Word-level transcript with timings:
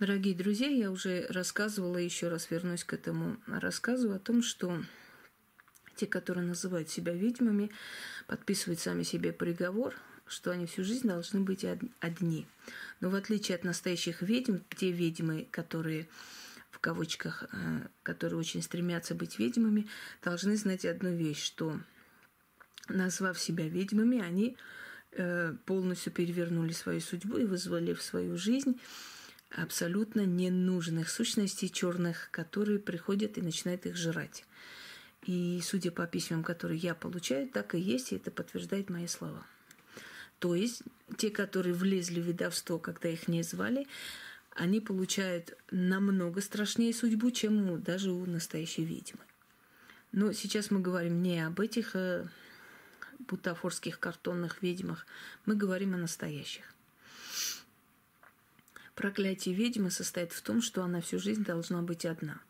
Дорогие 0.00 0.34
друзья, 0.34 0.66
я 0.66 0.90
уже 0.90 1.24
рассказывала, 1.28 1.98
еще 1.98 2.26
раз 2.26 2.50
вернусь 2.50 2.82
к 2.82 2.92
этому 2.94 3.36
рассказу 3.46 4.12
о 4.12 4.18
том, 4.18 4.42
что 4.42 4.82
те, 5.94 6.08
которые 6.08 6.44
называют 6.44 6.90
себя 6.90 7.12
ведьмами, 7.12 7.70
подписывают 8.26 8.80
сами 8.80 9.04
себе 9.04 9.32
приговор, 9.32 9.94
что 10.26 10.50
они 10.50 10.66
всю 10.66 10.82
жизнь 10.82 11.06
должны 11.06 11.38
быть 11.38 11.64
одни. 12.00 12.48
Но 12.98 13.08
в 13.08 13.14
отличие 13.14 13.54
от 13.54 13.62
настоящих 13.62 14.20
ведьм, 14.20 14.56
те 14.76 14.90
ведьмы, 14.90 15.46
которые 15.52 16.08
в 16.72 16.80
кавычках, 16.80 17.44
э, 17.52 17.86
которые 18.02 18.40
очень 18.40 18.62
стремятся 18.62 19.14
быть 19.14 19.38
ведьмами, 19.38 19.86
должны 20.24 20.56
знать 20.56 20.84
одну 20.84 21.14
вещь, 21.14 21.40
что 21.40 21.78
назвав 22.88 23.38
себя 23.38 23.68
ведьмами, 23.68 24.20
они 24.20 24.56
э, 25.12 25.54
полностью 25.66 26.12
перевернули 26.12 26.72
свою 26.72 27.00
судьбу 27.00 27.36
и 27.36 27.44
вызвали 27.44 27.94
в 27.94 28.02
свою 28.02 28.36
жизнь 28.36 28.76
абсолютно 29.56 30.26
ненужных 30.26 31.08
сущностей 31.08 31.68
черных, 31.68 32.28
которые 32.30 32.78
приходят 32.78 33.38
и 33.38 33.42
начинают 33.42 33.86
их 33.86 33.96
жрать. 33.96 34.44
И 35.26 35.60
судя 35.64 35.90
по 35.90 36.06
письмам, 36.06 36.42
которые 36.42 36.78
я 36.78 36.94
получаю, 36.94 37.48
так 37.48 37.74
и 37.74 37.80
есть, 37.80 38.12
и 38.12 38.16
это 38.16 38.30
подтверждает 38.30 38.90
мои 38.90 39.06
слова. 39.06 39.46
То 40.38 40.54
есть 40.54 40.82
те, 41.16 41.30
которые 41.30 41.74
влезли 41.74 42.20
в 42.20 42.26
ведовство, 42.26 42.78
когда 42.78 43.08
их 43.08 43.28
не 43.28 43.42
звали, 43.42 43.86
они 44.50 44.80
получают 44.80 45.56
намного 45.70 46.40
страшнее 46.40 46.92
судьбу, 46.92 47.30
чем 47.30 47.82
даже 47.82 48.12
у 48.12 48.26
настоящей 48.26 48.84
ведьмы. 48.84 49.20
Но 50.12 50.32
сейчас 50.32 50.70
мы 50.70 50.80
говорим 50.80 51.22
не 51.22 51.44
об 51.44 51.58
этих 51.58 51.96
э, 51.96 52.26
бутафорских 53.20 53.98
картонных 53.98 54.62
ведьмах, 54.62 55.06
мы 55.44 55.56
говорим 55.56 55.94
о 55.94 55.98
настоящих. 55.98 56.73
Проклятие 58.94 59.54
ведьмы 59.54 59.90
состоит 59.90 60.32
в 60.32 60.40
том, 60.42 60.62
что 60.62 60.82
она 60.84 61.00
всю 61.00 61.18
жизнь 61.18 61.44
должна 61.44 61.82
быть 61.82 62.04
одна. 62.04 62.40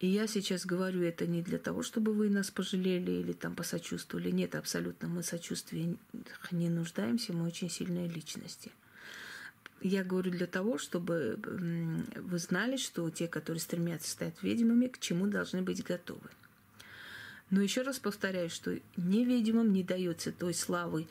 И 0.00 0.06
я 0.06 0.26
сейчас 0.26 0.64
говорю 0.64 1.02
это 1.02 1.26
не 1.26 1.42
для 1.42 1.58
того, 1.58 1.82
чтобы 1.82 2.12
вы 2.12 2.30
нас 2.30 2.50
пожалели 2.50 3.10
или 3.10 3.32
там 3.32 3.54
посочувствовали. 3.56 4.30
Нет, 4.30 4.54
абсолютно 4.54 5.08
мы 5.08 5.22
сочувствия 5.22 5.96
не 6.52 6.68
нуждаемся, 6.68 7.32
мы 7.32 7.46
очень 7.46 7.68
сильные 7.68 8.08
личности. 8.08 8.70
Я 9.80 10.02
говорю 10.02 10.32
для 10.32 10.46
того, 10.46 10.78
чтобы 10.78 11.38
вы 11.40 12.38
знали, 12.38 12.76
что 12.76 13.08
те, 13.10 13.28
которые 13.28 13.60
стремятся 13.60 14.10
стать 14.10 14.42
ведьмами, 14.42 14.86
к 14.86 14.98
чему 14.98 15.26
должны 15.26 15.62
быть 15.62 15.84
готовы. 15.84 16.28
Но 17.50 17.62
еще 17.62 17.82
раз 17.82 17.98
повторяю, 17.98 18.50
что 18.50 18.78
невидимым 18.96 19.72
не 19.72 19.82
дается 19.82 20.32
той 20.32 20.52
славы, 20.52 21.06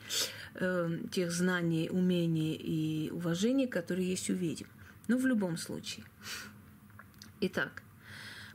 э, 0.54 0.98
тех 1.10 1.32
знаний, 1.32 1.88
умений 1.90 2.54
и 2.54 3.10
уважения, 3.10 3.66
которые 3.66 4.08
есть 4.08 4.30
у 4.30 4.34
ведьм. 4.34 4.66
Но 5.08 5.16
в 5.16 5.26
любом 5.26 5.56
случае. 5.56 6.04
Итак, 7.40 7.82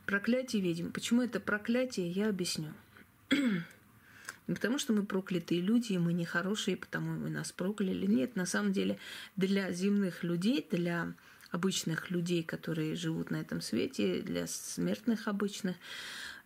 проклятие 0.06 0.62
ведьм. 0.62 0.90
Почему 0.90 1.22
это 1.22 1.40
проклятие, 1.40 2.10
я 2.10 2.28
объясню. 2.28 2.72
Не 4.46 4.54
потому, 4.54 4.78
что 4.78 4.92
мы 4.92 5.04
проклятые 5.04 5.60
люди, 5.60 5.92
и 5.92 5.98
мы 5.98 6.12
нехорошие, 6.12 6.76
потому 6.76 7.12
мы 7.18 7.30
нас 7.30 7.52
прокляли. 7.52 8.06
Нет, 8.06 8.36
на 8.36 8.46
самом 8.46 8.72
деле 8.72 8.98
для 9.36 9.72
земных 9.72 10.22
людей, 10.22 10.66
для 10.70 11.14
обычных 11.50 12.10
людей, 12.10 12.42
которые 12.42 12.94
живут 12.94 13.30
на 13.30 13.36
этом 13.36 13.60
свете, 13.60 14.20
для 14.22 14.46
смертных 14.46 15.28
обычных, 15.28 15.76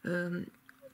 эм, 0.04 0.46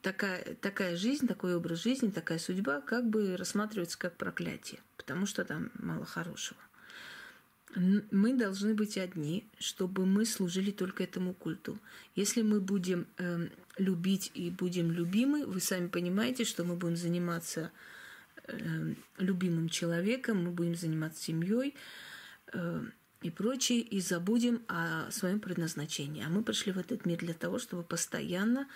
такая, 0.05 0.55
такая 0.60 0.97
жизнь, 0.97 1.27
такой 1.27 1.56
образ 1.56 1.83
жизни, 1.83 2.10
такая 2.10 2.38
судьба 2.38 2.83
как 2.83 3.08
бы 3.08 3.36
рассматривается 3.36 3.98
как 3.98 4.16
проклятие, 4.16 4.80
потому 4.97 5.27
что 5.27 5.44
там 5.44 5.70
мало 5.74 6.05
хорошего. 6.05 6.60
Мы 7.74 8.34
должны 8.34 8.75
быть 8.75 8.98
одни, 8.98 9.48
чтобы 9.58 10.06
мы 10.06 10.27
служили 10.27 10.70
только 10.70 11.02
этому 11.02 11.34
культу. 11.34 11.77
Если 12.14 12.42
мы 12.42 12.60
будем 12.60 13.08
э, 13.19 13.48
любить 13.78 14.30
и 14.34 14.50
будем 14.50 14.92
любимы, 14.92 15.44
вы 15.44 15.60
сами 15.60 15.88
понимаете, 15.88 16.44
что 16.44 16.62
мы 16.62 16.77
будем 16.77 16.97
заниматься 16.97 17.72
э, 18.47 18.94
любимым 19.19 19.69
человеком, 19.69 20.44
мы 20.44 20.50
будем 20.53 20.76
заниматься 20.76 21.21
семьей 21.25 21.75
э, 22.53 22.84
и 23.22 23.31
прочее, 23.31 23.81
и 23.81 24.00
забудем 24.00 24.62
о 24.69 25.10
своем 25.10 25.41
предназначении. 25.41 26.22
А 26.25 26.28
мы 26.28 26.44
пришли 26.44 26.71
в 26.71 26.78
этот 26.78 27.06
мир 27.06 27.19
для 27.19 27.34
того, 27.34 27.59
чтобы 27.59 27.82
постоянно 27.82 28.69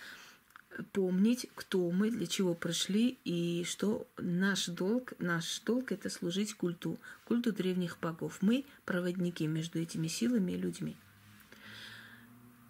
помнить, 0.92 1.48
кто 1.54 1.90
мы, 1.90 2.10
для 2.10 2.26
чего 2.26 2.54
пришли, 2.54 3.18
и 3.24 3.64
что 3.64 4.06
наш 4.18 4.66
долг, 4.66 5.12
наш 5.18 5.60
долг– 5.60 5.92
это 5.92 6.10
служить 6.10 6.54
культу, 6.54 6.98
культу 7.24 7.52
древних 7.52 7.98
богов. 8.00 8.38
Мы– 8.40 8.64
проводники 8.84 9.46
между 9.46 9.80
этими 9.80 10.06
силами 10.08 10.52
и 10.52 10.56
людьми. 10.56 10.96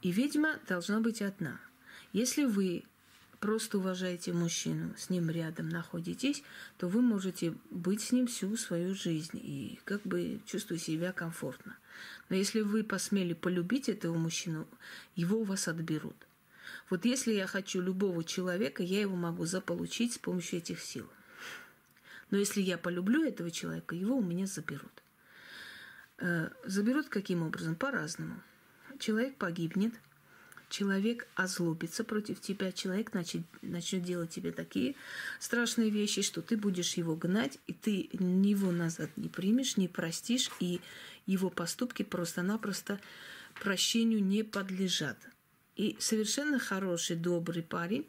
И 0.03 0.11
ведьма 0.11 0.59
должна 0.69 1.01
быть 1.01 1.23
одна. 1.23 1.61
Если 2.13 2.45
вы 2.45 2.85
просто 3.41 3.79
уважаете 3.79 4.33
мужчину, 4.33 4.95
с 4.97 5.11
ним 5.11 5.31
рядом 5.31 5.69
находитесь, 5.69 6.43
то 6.79 6.89
вы 6.89 7.03
можете 7.03 7.55
быть 7.71 8.01
с 8.01 8.13
ним 8.13 8.27
всю 8.27 8.57
свою 8.57 8.95
жизнь 8.95 9.39
и 9.43 9.79
как 9.85 10.03
бы 10.03 10.41
чувствовать 10.47 10.83
себя 10.83 11.13
комфортно. 11.13 11.77
Но 12.29 12.37
если 12.37 12.61
вы 12.61 12.85
посмели 12.85 13.35
полюбить 13.35 13.89
этого 13.89 14.17
мужчину, 14.17 14.67
его 15.17 15.41
у 15.41 15.45
вас 15.45 15.69
отберут. 15.69 16.28
Вот 16.91 17.05
если 17.05 17.33
я 17.33 17.47
хочу 17.47 17.81
любого 17.81 18.25
человека, 18.25 18.83
я 18.83 19.01
его 19.01 19.17
могу 19.17 19.45
заполучить 19.45 20.15
с 20.15 20.19
помощью 20.19 20.59
этих 20.59 20.81
сил. 20.81 21.09
Но 22.31 22.39
если 22.39 22.61
я 22.61 22.79
полюблю 22.79 23.25
этого 23.25 23.51
человека, 23.51 23.95
его 23.95 24.17
у 24.17 24.23
меня 24.23 24.47
заберут. 24.47 25.03
Э, 26.19 26.51
заберут 26.65 27.09
каким 27.09 27.43
образом? 27.43 27.75
По-разному. 27.75 28.41
Человек 28.99 29.37
погибнет, 29.37 29.95
человек 30.69 31.27
озлобится 31.35 32.05
против 32.05 32.41
тебя, 32.41 32.73
человек 32.73 33.15
начнет, 33.15 33.45
начнет 33.63 34.03
делать 34.03 34.31
тебе 34.31 34.53
такие 34.53 34.97
страшные 35.39 35.91
вещи, 35.91 36.23
что 36.23 36.43
ты 36.43 36.57
будешь 36.57 36.95
его 36.95 37.15
гнать, 37.17 37.59
и 37.67 37.73
ты 37.73 38.09
его 38.13 38.73
назад 38.73 39.11
не 39.17 39.29
примешь, 39.29 39.77
не 39.77 39.89
простишь, 39.89 40.51
и 40.61 40.81
его 41.27 41.51
поступки 41.51 42.03
просто-напросто 42.03 43.01
прощению 43.61 44.23
не 44.23 44.43
подлежат. 44.43 45.17
И 45.79 45.97
совершенно 46.01 46.59
хороший, 46.59 47.15
добрый 47.17 47.63
парень 47.63 48.07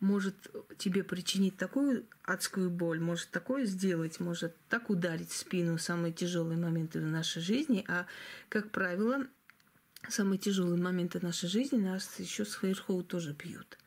может 0.00 0.34
тебе 0.78 1.02
причинить 1.02 1.56
такую 1.56 2.04
адскую 2.24 2.70
боль, 2.70 3.00
может 3.00 3.30
такое 3.30 3.64
сделать, 3.64 4.20
может 4.20 4.54
так 4.68 4.90
ударить 4.90 5.30
в 5.30 5.36
спину 5.36 5.78
в 5.78 5.82
самые 5.82 6.12
тяжелые 6.12 6.58
моменты 6.58 7.00
в 7.00 7.06
нашей 7.06 7.40
жизни. 7.40 7.84
А, 7.88 8.06
как 8.50 8.70
правило, 8.70 9.26
самые 10.08 10.38
тяжелые 10.38 10.80
моменты 10.80 11.20
нашей 11.22 11.48
жизни 11.48 11.78
нас 11.78 12.18
еще 12.18 12.44
с 12.44 12.58
Хейрхоу 12.58 13.02
тоже 13.02 13.32
бьют. 13.32 13.78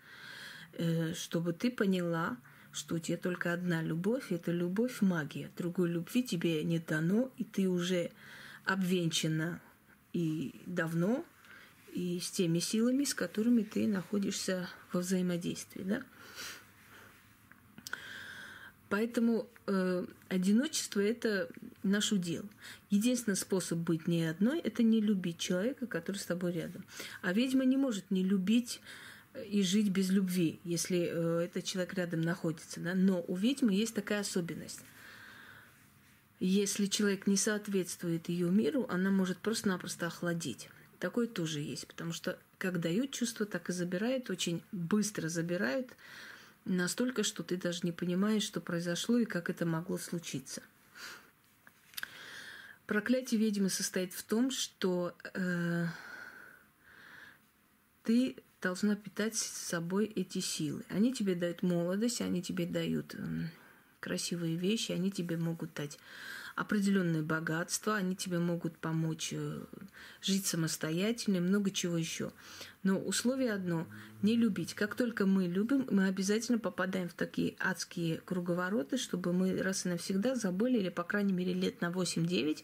Э, 0.73 1.13
чтобы 1.13 1.53
ты 1.53 1.69
поняла, 1.69 2.37
что 2.71 2.95
у 2.95 2.99
тебя 2.99 3.17
только 3.17 3.53
одна 3.53 3.83
любовь, 3.83 4.31
и 4.31 4.35
это 4.35 4.51
любовь 4.51 5.01
магия. 5.01 5.51
Другой 5.55 5.89
любви 5.89 6.23
тебе 6.23 6.63
не 6.63 6.79
дано, 6.79 7.31
и 7.37 7.43
ты 7.43 7.69
уже 7.69 8.11
обвенчана 8.65 9.61
и 10.13 10.61
давно 10.65 11.25
и 11.93 12.19
с 12.19 12.31
теми 12.31 12.59
силами, 12.59 13.03
с 13.03 13.13
которыми 13.13 13.63
ты 13.63 13.87
находишься 13.87 14.69
во 14.91 15.01
взаимодействии. 15.01 15.83
Да? 15.83 16.03
Поэтому 18.89 19.47
э, 19.65 20.05
одиночество 20.29 20.99
это 20.99 21.49
наш 21.81 22.11
удел. 22.11 22.43
Единственный 22.89 23.35
способ 23.35 23.79
быть 23.79 24.07
не 24.07 24.23
одной 24.23 24.59
это 24.59 24.83
не 24.83 25.01
любить 25.01 25.39
человека, 25.39 25.87
который 25.87 26.17
с 26.17 26.25
тобой 26.25 26.51
рядом. 26.51 26.83
А 27.21 27.33
ведьма 27.33 27.65
не 27.65 27.77
может 27.77 28.11
не 28.11 28.23
любить 28.23 28.81
и 29.47 29.63
жить 29.63 29.89
без 29.89 30.11
любви, 30.11 30.59
если 30.63 31.09
э, 31.11 31.45
этот 31.45 31.63
человек 31.63 31.93
рядом 31.95 32.21
находится. 32.21 32.79
Да? 32.79 32.93
Но 32.93 33.23
у 33.27 33.35
ведьмы 33.35 33.73
есть 33.73 33.95
такая 33.95 34.19
особенность. 34.19 34.81
Если 36.39 36.87
человек 36.87 37.25
не 37.25 37.37
соответствует 37.37 38.29
ее 38.29 38.49
миру, 38.51 38.85
она 38.89 39.09
может 39.09 39.37
просто-напросто 39.37 40.07
охладить. 40.07 40.69
Такое 41.03 41.27
тоже 41.27 41.59
есть, 41.59 41.85
потому 41.85 42.13
что 42.13 42.39
как 42.57 42.79
дают 42.79 43.11
чувство, 43.11 43.45
так 43.45 43.67
и 43.67 43.73
забирают, 43.73 44.29
очень 44.29 44.63
быстро 44.71 45.27
забирают, 45.27 45.89
настолько, 46.63 47.23
что 47.23 47.43
ты 47.43 47.57
даже 47.57 47.81
не 47.83 47.91
понимаешь, 47.91 48.43
что 48.43 48.61
произошло 48.61 49.17
и 49.17 49.25
как 49.25 49.49
это 49.49 49.65
могло 49.65 49.97
случиться. 49.97 50.63
Проклятие 52.87 53.37
ведьмы 53.37 53.69
состоит 53.69 54.13
в 54.13 54.23
том, 54.23 54.49
что 54.49 55.13
э, 55.33 55.87
ты 58.03 58.37
должна 58.61 58.95
питать 58.95 59.35
с 59.35 59.43
собой 59.43 60.05
эти 60.05 60.39
силы. 60.39 60.85
Они 60.87 61.13
тебе 61.13 61.35
дают 61.35 61.63
молодость, 61.63 62.21
они 62.21 62.41
тебе 62.41 62.65
дают 62.65 63.13
красивые 63.99 64.55
вещи, 64.55 64.93
они 64.93 65.11
тебе 65.11 65.35
могут 65.35 65.73
дать 65.73 65.99
определенные 66.55 67.21
богатства, 67.21 67.95
они 67.95 68.15
тебе 68.15 68.39
могут 68.39 68.77
помочь 68.77 69.33
э, 69.33 69.61
жить 70.21 70.45
самостоятельно 70.45 71.39
много 71.39 71.71
чего 71.71 71.97
еще. 71.97 72.31
Но 72.83 72.99
условие 72.99 73.53
одно– 73.53 73.87
не 74.23 74.37
любить. 74.37 74.73
Как 74.73 74.95
только 74.95 75.25
мы 75.25 75.47
любим, 75.47 75.85
мы 75.91 76.07
обязательно 76.07 76.57
попадаем 76.57 77.09
в 77.09 77.13
такие 77.13 77.55
адские 77.59 78.21
круговороты, 78.25 78.97
чтобы 78.97 79.33
мы 79.33 79.61
раз 79.61 79.85
и 79.85 79.89
навсегда 79.89 80.35
забыли, 80.35 80.77
или, 80.77 80.89
по 80.89 81.03
крайней 81.03 81.33
мере, 81.33 81.53
лет 81.53 81.81
на 81.81 81.87
8-9 81.91 82.63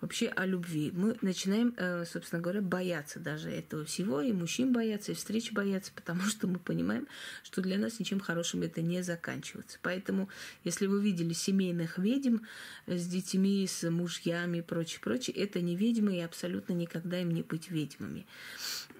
вообще 0.00 0.28
о 0.28 0.46
любви. 0.46 0.90
Мы 0.92 1.16
начинаем, 1.22 1.74
э, 1.76 2.04
собственно 2.04 2.40
говоря, 2.42 2.60
бояться 2.60 3.18
даже 3.18 3.50
этого 3.50 3.84
всего, 3.84 4.20
и 4.20 4.32
мужчин 4.32 4.72
бояться, 4.72 5.12
и 5.12 5.14
встреч 5.14 5.52
бояться, 5.52 5.92
потому 5.94 6.22
что 6.22 6.46
мы 6.46 6.58
понимаем, 6.58 7.08
что 7.42 7.62
для 7.62 7.78
нас 7.78 7.98
ничем 7.98 8.20
хорошим 8.20 8.62
это 8.62 8.82
не 8.82 9.02
заканчивается. 9.02 9.78
Поэтому, 9.82 10.28
если 10.64 10.86
вы 10.86 11.02
видели 11.02 11.32
семейных 11.32 11.98
ведьм 11.98 12.38
с 12.86 13.06
детьми, 13.06 13.66
с 13.66 13.88
мужьями 13.90 14.58
и 14.58 14.62
прочее, 14.62 15.00
прочее, 15.02 15.36
это 15.36 15.60
не 15.60 15.76
ведьмы, 15.76 16.16
и 16.16 16.20
абсолютно 16.20 16.72
никогда 16.72 17.20
им 17.20 17.30
не 17.30 17.42
быть 17.42 17.70
ведьмами. 17.70 18.26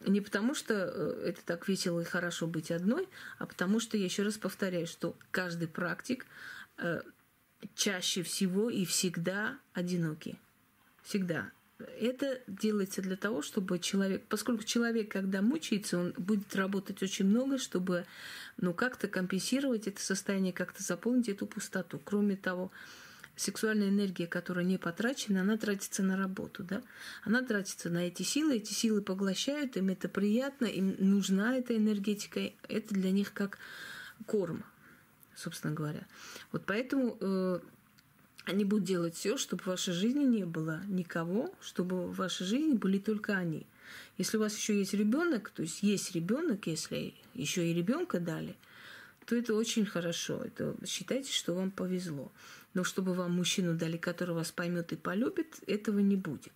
Не 0.07 0.21
потому, 0.21 0.55
что 0.55 0.75
э, 0.75 1.29
это 1.29 1.45
так 1.45 1.69
весело 1.69 2.01
и 2.01 2.05
хорошо 2.05 2.47
быть 2.47 2.71
одной, 2.71 3.09
а 3.39 3.47
потому 3.47 3.81
что, 3.81 3.97
я 3.97 4.05
еще 4.05 4.23
раз 4.23 4.39
повторяю, 4.39 4.87
что 4.87 5.17
каждый 5.31 5.69
практик 5.69 6.27
э, 6.79 7.03
чаще 7.75 8.23
всего 8.23 8.71
и 8.71 8.85
всегда 8.85 9.59
одинокий. 9.73 10.39
Всегда. 11.07 11.53
Это 12.01 12.41
делается 12.49 13.01
для 13.01 13.17
того, 13.17 13.41
чтобы 13.41 13.79
человек, 13.79 14.25
поскольку 14.29 14.65
человек, 14.65 15.13
когда 15.13 15.41
мучается, 15.41 15.99
он 15.99 16.13
будет 16.19 16.57
работать 16.57 17.01
очень 17.01 17.27
много, 17.27 17.59
чтобы 17.59 18.07
ну, 18.57 18.75
как-то 18.75 19.07
компенсировать 19.07 19.87
это 19.87 20.01
состояние, 20.01 20.53
как-то 20.53 20.83
заполнить 20.83 21.29
эту 21.29 21.47
пустоту. 21.47 22.01
Кроме 22.03 22.35
того, 22.35 22.73
сексуальная 23.37 23.89
энергия, 23.89 24.27
которая 24.27 24.65
не 24.65 24.79
потрачена, 24.79 25.43
она 25.43 25.57
тратится 25.57 26.03
на 26.03 26.17
работу, 26.17 26.65
да? 26.65 26.83
Она 27.23 27.41
тратится 27.43 27.89
на 27.89 28.09
эти 28.09 28.25
силы, 28.25 28.57
эти 28.57 28.73
силы 28.73 29.01
поглощают, 29.01 29.77
им 29.77 29.91
это 29.91 30.09
приятно, 30.09 30.65
им 30.65 30.97
нужна 30.99 31.57
эта 31.57 31.77
энергетика, 31.77 32.41
это 32.69 32.95
для 32.95 33.13
них 33.13 33.33
как 33.33 33.59
корм, 34.27 34.65
собственно 35.37 35.73
говоря. 35.73 36.05
Вот 36.51 36.65
поэтому 36.67 37.17
э, 37.21 37.61
они 38.47 38.65
будут 38.65 38.85
делать 38.85 39.15
все, 39.15 39.37
чтобы 39.37 39.63
в 39.63 39.67
вашей 39.67 39.93
жизни 39.93 40.25
не 40.25 40.45
было 40.45 40.81
никого, 40.87 41.53
чтобы 41.61 42.07
в 42.07 42.17
вашей 42.17 42.47
жизни 42.47 42.75
были 42.75 42.99
только 42.99 43.37
они. 43.37 43.67
Если 44.19 44.37
у 44.37 44.41
вас 44.41 44.57
еще 44.57 44.79
есть 44.79 44.95
ребенок, 44.95 45.51
то 45.51 45.63
есть 45.63 45.83
есть 45.83 46.15
ребенок, 46.15 46.67
если 46.67 47.15
еще 47.35 47.69
и 47.69 47.75
ребенка 47.75 48.21
дали, 48.21 48.57
то 49.27 49.35
это 49.35 49.55
очень 49.55 49.85
хорошо. 49.85 50.43
Это 50.45 50.77
считайте, 50.87 51.33
что 51.33 51.55
вам 51.55 51.71
повезло. 51.71 52.31
Но 52.73 52.85
чтобы 52.85 53.15
вам 53.15 53.33
мужчину 53.33 53.75
дали, 53.75 53.97
который 53.97 54.35
вас 54.35 54.53
поймет 54.53 54.93
и 54.93 54.97
полюбит, 54.97 55.57
этого 55.67 55.99
не 55.99 56.17
будет. 56.17 56.53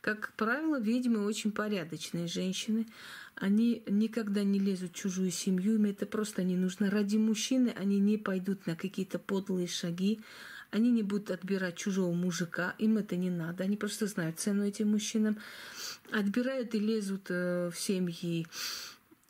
Как 0.00 0.32
правило, 0.36 0.78
ведьмы 0.80 1.24
очень 1.24 1.50
порядочные 1.50 2.26
женщины. 2.26 2.86
Они 3.34 3.82
никогда 3.88 4.44
не 4.44 4.58
лезут 4.58 4.92
в 4.92 4.94
чужую 4.94 5.30
семью, 5.30 5.74
им 5.74 5.86
это 5.86 6.06
просто 6.06 6.44
не 6.44 6.56
нужно. 6.56 6.90
Ради 6.90 7.16
мужчины 7.16 7.74
они 7.76 7.98
не 7.98 8.18
пойдут 8.18 8.66
на 8.66 8.76
какие-то 8.76 9.18
подлые 9.18 9.66
шаги, 9.66 10.20
они 10.72 10.90
не 10.90 11.02
будут 11.02 11.30
отбирать 11.30 11.76
чужого 11.76 12.12
мужика, 12.12 12.74
им 12.78 12.96
это 12.96 13.14
не 13.16 13.30
надо. 13.30 13.64
Они 13.64 13.76
просто 13.76 14.06
знают 14.06 14.40
цену 14.40 14.66
этим 14.66 14.90
мужчинам. 14.90 15.36
Отбирают 16.10 16.74
и 16.74 16.78
лезут 16.78 17.26
э, 17.28 17.70
в 17.70 17.78
семьи 17.78 18.46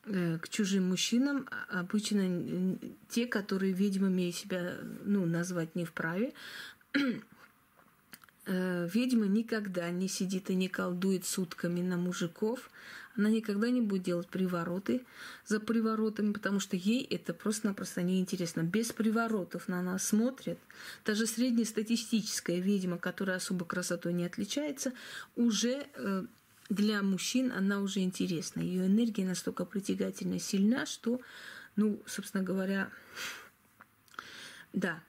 э, 0.05 0.39
к 0.41 0.49
чужим 0.49 0.89
мужчинам, 0.89 1.49
а, 1.51 1.81
обычно 1.81 2.79
те, 3.09 3.27
которые 3.27 3.73
ведьмами 3.73 4.31
себя 4.31 4.77
ну, 5.05 5.27
назвать 5.27 5.75
не 5.75 5.85
вправе, 5.85 6.33
э, 8.47 8.89
ведьма 8.95 9.27
никогда 9.27 9.91
не 9.91 10.07
сидит 10.07 10.49
и 10.49 10.55
не 10.55 10.69
колдует 10.69 11.27
сутками 11.27 11.83
на 11.83 11.97
мужиков. 11.97 12.71
Она 13.17 13.29
никогда 13.29 13.71
не 13.71 13.81
будет 13.81 14.03
делать 14.05 14.29
привороты 14.29 15.05
за 15.47 15.61
приворотами, 15.61 16.33
потому 16.33 16.61
что 16.61 16.77
ей 16.77 17.05
это 17.05 17.35
просто-напросто 17.35 18.03
неинтересно. 18.03 18.63
Без 18.63 18.93
приворотов 18.93 19.69
на 19.69 19.83
нас 19.83 20.05
смотрят. 20.05 20.59
Даже 21.05 21.27
среднестатистическая 21.27 22.59
ведьма, 22.59 22.99
которая 22.99 23.37
особо 23.37 23.65
красотой 23.65 24.15
не 24.15 24.25
отличается, 24.25 24.93
уже 25.37 25.87
э, 25.95 26.25
для 26.71 27.03
мужчин 27.03 27.53
она 27.53 27.81
уже 27.81 28.01
интересна. 28.01 28.61
Ее 28.61 28.87
энергия 28.87 29.27
настолько 29.27 29.67
притягательно 29.67 30.39
сильна, 30.39 30.87
что, 30.87 31.21
ну, 31.77 32.03
собственно 32.07 32.43
говоря, 32.43 32.89
да, 34.73 35.03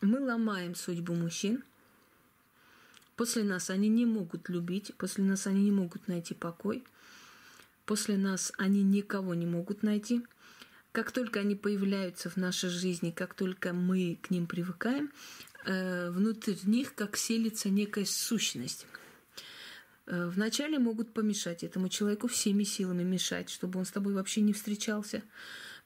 мы 0.00 0.20
ломаем 0.20 0.74
судьбу 0.74 1.14
мужчин– 1.14 1.62
После 3.16 3.44
нас 3.44 3.70
они 3.70 3.88
не 3.88 4.06
могут 4.06 4.48
любить, 4.48 4.92
после 4.96 5.24
нас 5.24 5.46
они 5.46 5.64
не 5.64 5.70
могут 5.70 6.08
найти 6.08 6.34
покой, 6.34 6.84
после 7.86 8.16
нас 8.16 8.52
они 8.58 8.82
никого 8.82 9.34
не 9.34 9.46
могут 9.46 9.82
найти. 9.82 10.22
Как 10.92 11.12
только 11.12 11.40
они 11.40 11.54
появляются 11.54 12.30
в 12.30 12.36
нашей 12.36 12.70
жизни, 12.70 13.10
как 13.10 13.34
только 13.34 13.72
мы 13.72 14.18
к 14.22 14.30
ним 14.30 14.46
привыкаем, 14.46 15.12
э, 15.64 16.10
внутрь 16.10 16.54
них 16.64 16.94
как 16.94 17.16
селится 17.16 17.68
некая 17.68 18.04
сущность. 18.04 18.86
Э, 20.06 20.26
вначале 20.26 20.78
могут 20.78 21.12
помешать 21.12 21.64
этому 21.64 21.88
человеку 21.88 22.28
всеми 22.28 22.64
силами 22.64 23.02
мешать, 23.02 23.48
чтобы 23.48 23.78
он 23.78 23.84
с 23.84 23.90
тобой 23.90 24.14
вообще 24.14 24.40
не 24.40 24.52
встречался 24.52 25.22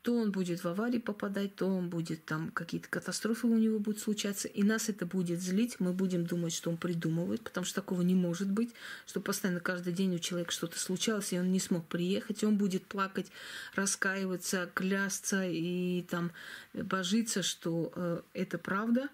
то 0.09 0.15
он 0.15 0.33
будет 0.33 0.65
в 0.65 0.67
аварии 0.67 1.01
попадать, 1.01 1.55
то 1.55 1.67
он 1.67 1.91
будет 1.91 2.25
там 2.25 2.51
какие-то 2.53 2.89
катастрофы 2.89 3.47
у 3.47 3.59
него 3.59 3.79
будут 3.79 4.01
случаться, 4.01 4.49
и 4.49 4.63
нас 4.63 4.89
это 4.89 5.05
будет 5.05 5.39
злить, 5.39 5.81
мы 5.81 5.93
будем 5.93 6.25
думать, 6.25 6.55
что 6.55 6.71
он 6.71 6.79
придумывает, 6.79 7.43
потому 7.43 7.67
что 7.67 7.83
такого 7.83 8.01
не 8.01 8.15
может 8.15 8.51
быть, 8.51 8.73
что 9.07 9.21
постоянно 9.21 9.61
каждый 9.61 9.93
день 9.93 10.15
у 10.15 10.19
человека 10.19 10.51
что-то 10.51 10.79
случалось, 10.79 11.35
и 11.35 11.39
он 11.39 11.53
не 11.53 11.61
смог 11.61 11.87
приехать, 11.89 12.43
и 12.43 12.47
он 12.47 12.57
будет 12.57 12.87
плакать, 12.87 13.27
раскаиваться, 13.75 14.71
клясться 14.73 15.45
и 15.45 16.01
там 16.09 16.33
божиться, 16.73 17.43
что 17.43 17.93
э, 17.95 18.23
это 18.33 18.57
правда, 18.57 19.11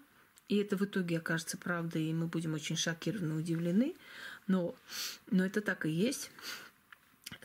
и 0.47 0.55
это 0.55 0.77
в 0.77 0.85
итоге 0.85 1.17
окажется 1.17 1.57
правдой, 1.57 2.03
и 2.03 2.13
мы 2.13 2.27
будем 2.27 2.53
очень 2.53 2.77
шокированы, 2.77 3.35
удивлены, 3.35 3.95
но, 4.47 4.75
но 5.29 5.45
это 5.45 5.59
так 5.59 5.85
и 5.85 5.89
есть. 5.89 6.31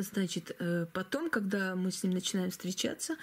Значит, 0.03 0.57
э, 0.59 0.87
потом, 0.93 1.31
когда 1.31 1.75
мы 1.77 1.91
с 1.91 2.03
ним 2.03 2.13
начинаем 2.13 2.51
встречаться, 2.51 3.17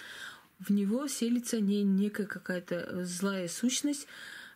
в 0.58 0.70
него 0.70 1.06
селится 1.08 1.60
не 1.60 1.82
некая 1.82 2.26
какая-то 2.26 2.74
э, 2.74 3.04
злая 3.04 3.48
сущность, 3.48 4.06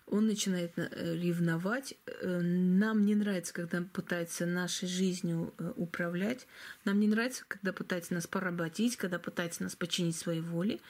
он 0.07 0.27
начинает 0.27 0.73
э, 0.77 1.15
ревновать. 1.15 1.95
Нам 2.23 3.05
не 3.05 3.15
нравится, 3.15 3.55
когда 3.55 3.83
пытается 3.83 4.47
нашей 4.47 4.89
жизнью 4.89 5.55
управлять. 5.77 6.47
Нам 6.85 7.01
не 7.01 7.09
нравится, 7.09 7.45
когда 7.49 7.73
пытается 7.73 8.15
нас 8.15 8.27
поработить, 8.27 8.97
когда 8.97 9.19
пытается 9.19 9.63
нас 9.63 9.77
подчинить 9.77 10.17
своей 10.17 10.41
воле. 10.41 10.81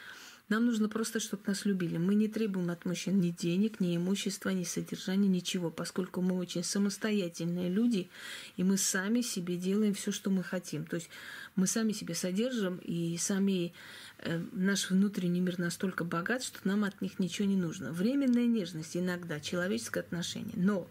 Нам 0.53 0.67
нужно 0.67 0.91
просто, 0.91 1.19
чтобы 1.19 1.45
нас 1.47 1.65
любили. 1.65 1.97
Мы 1.97 2.15
не 2.15 2.29
требуем 2.29 2.69
от 2.69 2.85
мужчин 2.85 3.19
ни 3.19 3.31
денег, 3.31 3.81
ни 3.81 3.97
имущества, 3.97 4.51
ни 4.51 4.65
содержания, 4.65 5.27
ничего, 5.27 5.71
поскольку 5.71 6.21
мы 6.21 6.37
очень 6.37 6.63
самостоятельные 6.63 7.71
люди, 7.71 8.11
и 8.59 8.63
мы 8.63 8.77
сами 8.77 9.23
себе 9.23 9.57
делаем 9.57 9.95
все, 9.95 10.13
что 10.13 10.29
мы 10.29 10.43
хотим. 10.43 10.85
То 10.85 10.97
есть 10.97 11.09
мы 11.57 11.67
сами 11.67 11.93
себя 11.93 12.15
содержим, 12.15 12.77
и 12.85 13.17
сами 13.17 13.73
э, 14.19 14.45
наш 14.53 14.91
внутренний 14.91 15.41
мир 15.41 15.59
настолько 15.59 16.05
богат, 16.05 16.43
что 16.43 16.59
нам 16.65 16.85
от 16.85 17.01
них 17.01 17.19
ничего 17.19 17.49
не 17.49 17.57
нужно. 17.57 17.91
Временная 17.91 18.45
нежность 18.45 18.95
иногда, 18.95 19.41
человеческое 19.41 20.01
отношение. 20.01 20.53
Но 20.57 20.87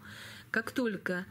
как 0.50 0.72
только 0.72 1.24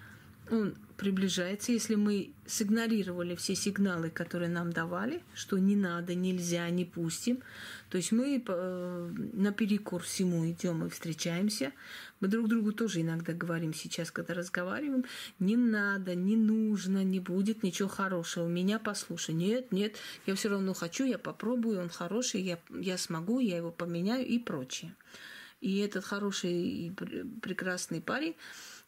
он 0.50 0.76
приближается, 1.02 1.72
если 1.72 1.96
мы 1.96 2.30
сигнорировали 2.46 3.36
все 3.36 3.56
сигналы, 3.56 4.12
которые 4.12 4.50
нам 4.50 4.72
давали, 4.72 5.24
что 5.34 5.58
не 5.58 5.76
надо, 5.76 6.14
нельзя, 6.14 6.70
не 6.70 6.86
пустим, 6.86 7.40
то 7.90 7.98
есть 7.98 8.12
мы 8.12 8.40
э, 8.48 9.12
наперекор 9.34 10.04
всему 10.04 10.48
идем 10.48 10.86
и 10.86 10.90
встречаемся. 10.90 11.72
Мы 12.20 12.28
друг 12.28 12.48
другу 12.48 12.72
тоже 12.72 13.02
иногда 13.02 13.34
говорим 13.34 13.74
сейчас, 13.74 14.12
когда 14.12 14.36
разговариваем, 14.36 15.06
не 15.40 15.58
надо, 15.58 16.14
не 16.14 16.36
нужно, 16.36 17.04
не 17.04 17.20
будет 17.20 17.64
ничего 17.64 17.90
хорошего. 17.90 18.48
Меня 18.48 18.78
послушай. 18.78 19.34
Нет, 19.34 19.72
нет, 19.72 19.96
я 20.28 20.36
все 20.36 20.50
равно 20.50 20.76
хочу, 20.76 21.04
я 21.04 21.18
попробую, 21.18 21.82
он 21.82 21.90
хороший, 21.90 22.42
я, 22.42 22.60
я 22.70 23.00
смогу, 23.00 23.40
я 23.40 23.58
его 23.58 23.72
поменяю 23.72 24.28
и 24.28 24.38
прочее. 24.38 24.94
И 25.62 25.80
этот 25.80 26.06
хороший 26.06 26.54
и 26.54 26.92
прекрасный 27.42 28.02
парень 28.02 28.36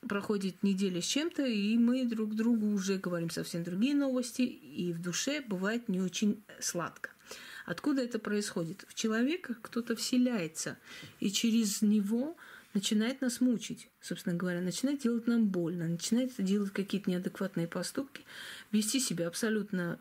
проходит 0.07 0.63
неделя 0.63 1.01
с 1.01 1.05
чем-то, 1.05 1.45
и 1.45 1.77
мы 1.77 2.05
друг 2.05 2.35
другу 2.35 2.67
уже 2.67 2.97
говорим 2.97 3.29
совсем 3.29 3.63
другие 3.63 3.95
новости, 3.95 4.41
и 4.41 4.93
в 4.93 5.01
душе 5.01 5.41
бывает 5.41 5.89
не 5.89 6.01
очень 6.01 6.43
сладко. 6.59 7.09
Откуда 7.65 8.01
это 8.01 8.19
происходит? 8.19 8.85
В 8.87 8.93
человека 8.93 9.55
кто-то 9.61 9.95
вселяется, 9.95 10.77
и 11.19 11.31
через 11.31 11.81
него 11.81 12.35
начинает 12.73 13.21
нас 13.21 13.39
мучить, 13.39 13.89
собственно 14.01 14.35
говоря, 14.35 14.61
начинает 14.61 15.01
делать 15.01 15.27
нам 15.27 15.47
больно, 15.47 15.87
начинает 15.87 16.33
делать 16.37 16.71
какие-то 16.71 17.09
неадекватные 17.09 17.67
поступки, 17.67 18.23
вести 18.71 18.99
себя 18.99 19.27
абсолютно 19.27 19.99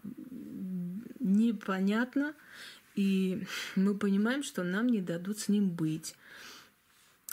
непонятно, 1.21 2.35
и 2.95 3.47
мы 3.77 3.95
понимаем, 3.97 4.43
что 4.43 4.65
нам 4.65 4.89
не 4.89 5.01
дадут 5.01 5.39
с 5.39 5.49
ним 5.49 5.71
быть. 5.71 6.15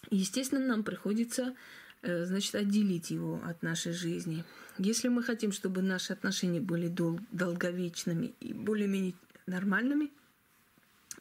Естественно, 0.09 0.65
нам 0.65 0.83
приходится 0.83 1.55
значит, 2.01 2.55
отделить 2.55 3.11
его 3.11 3.41
от 3.45 3.63
нашей 3.63 3.93
жизни. 3.93 4.43
Если 4.77 5.09
мы 5.09 5.23
хотим, 5.23 5.51
чтобы 5.51 5.81
наши 5.81 6.13
отношения 6.13 6.61
были 6.61 6.87
дол- 6.87 7.19
долговечными 7.31 8.33
и 8.39 8.53
более-менее 8.53 9.13
нормальными, 9.45 10.11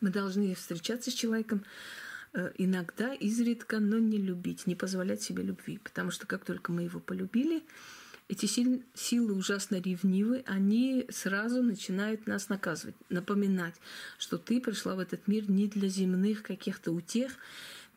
мы 0.01 0.11
должны 0.11 0.55
встречаться 0.55 1.11
с 1.11 1.15
человеком 1.15 1.65
э, 2.33 2.53
иногда, 2.57 3.13
изредка, 3.15 3.81
но 3.81 3.99
не 3.99 4.19
любить, 4.19 4.67
не 4.67 4.77
позволять 4.77 5.23
себе 5.23 5.43
любви. 5.43 5.79
Потому 5.83 6.11
что 6.11 6.27
как 6.27 6.45
только 6.45 6.71
мы 6.71 6.83
его 6.83 7.01
полюбили, 7.01 7.65
эти 8.29 8.45
силы 8.45 9.33
ужасно 9.33 9.81
ревнивы, 9.81 10.45
они 10.47 11.07
сразу 11.09 11.63
начинают 11.63 12.27
нас 12.27 12.51
наказывать, 12.51 12.95
напоминать, 13.09 13.75
что 14.19 14.37
ты 14.37 14.61
пришла 14.61 14.95
в 14.95 14.99
этот 14.99 15.27
мир 15.29 15.51
не 15.51 15.67
для 15.67 15.89
земных 15.89 16.43
каких-то 16.43 16.93
утех, 16.93 17.33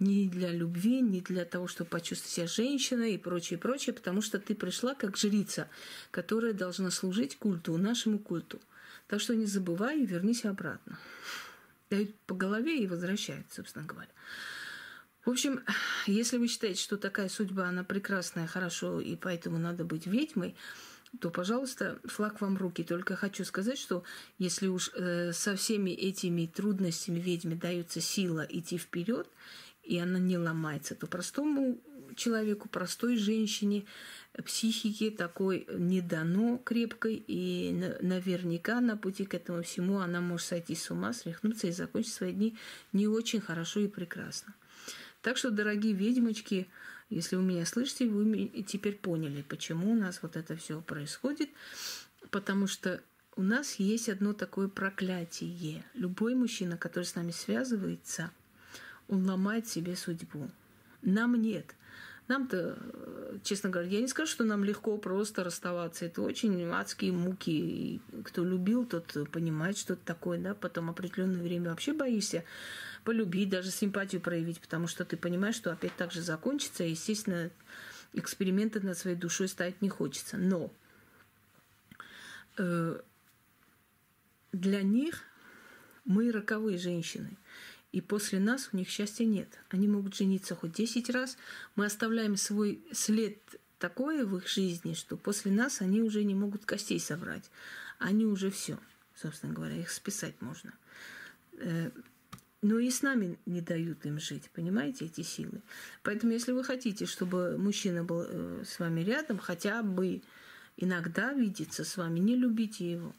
не 0.01 0.27
для 0.27 0.51
любви, 0.51 0.99
не 1.01 1.21
для 1.21 1.45
того, 1.45 1.67
чтобы 1.67 1.91
почувствовать 1.91 2.33
себя 2.33 2.47
женщиной 2.47 3.13
и 3.13 3.17
прочее, 3.17 3.59
прочее, 3.59 3.93
потому 3.93 4.21
что 4.21 4.39
ты 4.39 4.55
пришла 4.55 4.95
как 4.95 5.15
жрица, 5.15 5.69
которая 6.09 6.53
должна 6.53 6.89
служить 6.89 7.37
культу, 7.37 7.77
нашему 7.77 8.17
культу. 8.17 8.59
Так 9.07 9.21
что 9.21 9.35
не 9.35 9.45
забывай 9.45 9.99
и 9.99 10.05
вернись 10.05 10.43
обратно. 10.43 10.97
Дают 11.89 12.15
по 12.25 12.33
голове 12.33 12.79
и 12.83 12.87
возвращают, 12.87 13.45
собственно 13.51 13.85
говоря. 13.85 14.09
В 15.23 15.29
общем, 15.29 15.61
если 16.07 16.37
вы 16.37 16.47
считаете, 16.47 16.81
что 16.81 16.97
такая 16.97 17.29
судьба, 17.29 17.67
она 17.67 17.83
прекрасная, 17.83 18.47
хорошо, 18.47 18.99
и 18.99 19.15
поэтому 19.15 19.59
надо 19.59 19.85
быть 19.85 20.07
ведьмой, 20.07 20.55
то, 21.19 21.29
пожалуйста, 21.29 21.99
флаг 22.05 22.41
вам 22.41 22.55
в 22.55 22.61
руки. 22.61 22.83
Только 22.83 23.15
хочу 23.15 23.43
сказать, 23.45 23.77
что 23.77 24.03
если 24.39 24.67
уж 24.67 24.89
э, 24.95 25.31
со 25.33 25.55
всеми 25.55 25.91
этими 25.91 26.47
трудностями 26.47 27.19
ведьме 27.19 27.55
дается 27.55 28.01
сила 28.01 28.47
идти 28.49 28.77
вперед, 28.77 29.29
и 29.83 29.97
она 29.97 30.19
не 30.19 30.37
ломается, 30.37 30.95
то 30.95 31.07
простому 31.07 31.79
человеку, 32.15 32.69
простой 32.69 33.17
женщине, 33.17 33.85
психике 34.45 35.11
такой 35.11 35.67
не 35.73 36.01
дано 36.01 36.57
крепкой, 36.57 37.23
и 37.27 37.73
наверняка 38.01 38.81
на 38.81 38.97
пути 38.97 39.25
к 39.25 39.33
этому 39.33 39.63
всему 39.63 39.99
она 39.99 40.21
может 40.21 40.47
сойти 40.47 40.75
с 40.75 40.89
ума, 40.91 41.13
срехнуться 41.13 41.67
и 41.67 41.71
закончить 41.71 42.13
свои 42.13 42.33
дни 42.33 42.57
не 42.93 43.07
очень 43.07 43.41
хорошо 43.41 43.79
и 43.81 43.87
прекрасно. 43.87 44.53
Так 45.21 45.37
что, 45.37 45.51
дорогие 45.51 45.93
ведьмочки, 45.93 46.67
если 47.09 47.35
вы 47.35 47.43
меня 47.43 47.65
слышите, 47.65 48.07
вы 48.07 48.47
теперь 48.67 48.95
поняли, 48.95 49.43
почему 49.47 49.91
у 49.91 49.95
нас 49.95 50.19
вот 50.21 50.35
это 50.35 50.55
все 50.55 50.81
происходит. 50.81 51.49
Потому 52.31 52.67
что 52.67 53.01
у 53.35 53.43
нас 53.43 53.75
есть 53.75 54.09
одно 54.09 54.33
такое 54.33 54.67
проклятие. 54.67 55.83
Любой 55.93 56.35
мужчина, 56.35 56.77
который 56.77 57.03
с 57.03 57.15
нами 57.15 57.31
связывается, 57.31 58.31
он 59.11 59.27
ломает 59.27 59.67
себе 59.67 59.95
судьбу. 59.95 60.49
Нам 61.03 61.39
нет. 61.39 61.75
Нам-то, 62.27 62.77
честно 63.43 63.69
говоря, 63.69 63.89
я 63.89 63.99
не 63.99 64.07
скажу, 64.07 64.31
что 64.31 64.45
нам 64.45 64.63
легко 64.63 64.97
просто 64.97 65.43
расставаться. 65.43 66.05
Это 66.05 66.21
очень 66.21 66.63
адские 66.69 67.11
муки. 67.11 67.51
И 67.51 68.01
кто 68.23 68.45
любил, 68.45 68.85
тот 68.85 69.17
понимает, 69.31 69.77
что 69.77 69.93
это 69.93 70.05
такое, 70.05 70.39
да. 70.39 70.55
Потом 70.55 70.89
определенное 70.89 71.41
время 71.41 71.71
вообще 71.71 71.93
боишься 71.93 72.45
полюбить, 73.03 73.49
даже 73.49 73.69
симпатию 73.69 74.21
проявить, 74.21 74.61
потому 74.61 74.87
что 74.87 75.03
ты 75.03 75.17
понимаешь, 75.17 75.55
что 75.55 75.71
опять 75.71 75.95
так 75.97 76.11
же 76.11 76.21
закончится, 76.21 76.83
и, 76.83 76.91
естественно, 76.91 77.49
эксперименты 78.13 78.79
над 78.79 78.97
своей 78.97 79.17
душой 79.17 79.47
ставить 79.47 79.81
не 79.81 79.89
хочется. 79.89 80.37
Но 80.37 80.71
э, 82.57 82.99
для 84.53 84.83
них 84.83 85.23
мы 86.05 86.31
роковые 86.31 86.77
женщины. 86.77 87.35
И 87.91 87.99
после 87.99 88.39
нас 88.39 88.69
у 88.71 88.77
них 88.77 88.89
счастья 88.89 89.25
нет. 89.25 89.59
Они 89.69 89.87
могут 89.87 90.15
жениться 90.15 90.55
хоть 90.55 90.71
10 90.71 91.09
раз. 91.09 91.37
Мы 91.75 91.85
оставляем 91.85 92.37
свой 92.37 92.81
след 92.91 93.37
такое 93.79 94.25
в 94.25 94.37
их 94.37 94.47
жизни, 94.47 94.93
что 94.93 95.17
после 95.17 95.51
нас 95.51 95.81
они 95.81 96.01
уже 96.01 96.23
не 96.23 96.35
могут 96.35 96.65
костей 96.65 96.99
собрать. 96.99 97.49
Они 97.99 98.25
уже 98.25 98.49
все, 98.49 98.79
собственно 99.15 99.53
говоря, 99.53 99.75
их 99.75 99.89
списать 99.89 100.41
можно. 100.41 100.73
Э, 101.53 101.91
но 102.61 102.77
и 102.77 102.91
с 102.91 103.01
нами 103.01 103.39
не 103.45 103.59
дают 103.59 104.05
им 104.05 104.19
жить, 104.19 104.49
понимаете, 104.53 105.05
эти 105.05 105.21
силы. 105.21 105.61
Поэтому, 106.03 106.31
если 106.31 106.51
вы 106.51 106.63
хотите, 106.63 107.07
чтобы 107.07 107.57
мужчина 107.57 108.03
был 108.03 108.23
э, 108.27 108.63
с 108.65 108.79
вами 108.79 109.01
рядом, 109.01 109.39
хотя 109.39 109.81
бы 109.81 110.21
иногда 110.77 111.33
видеться 111.33 111.83
с 111.83 111.97
вами, 111.97 112.19
не 112.19 112.35
любите 112.35 112.89
его. 112.89 113.15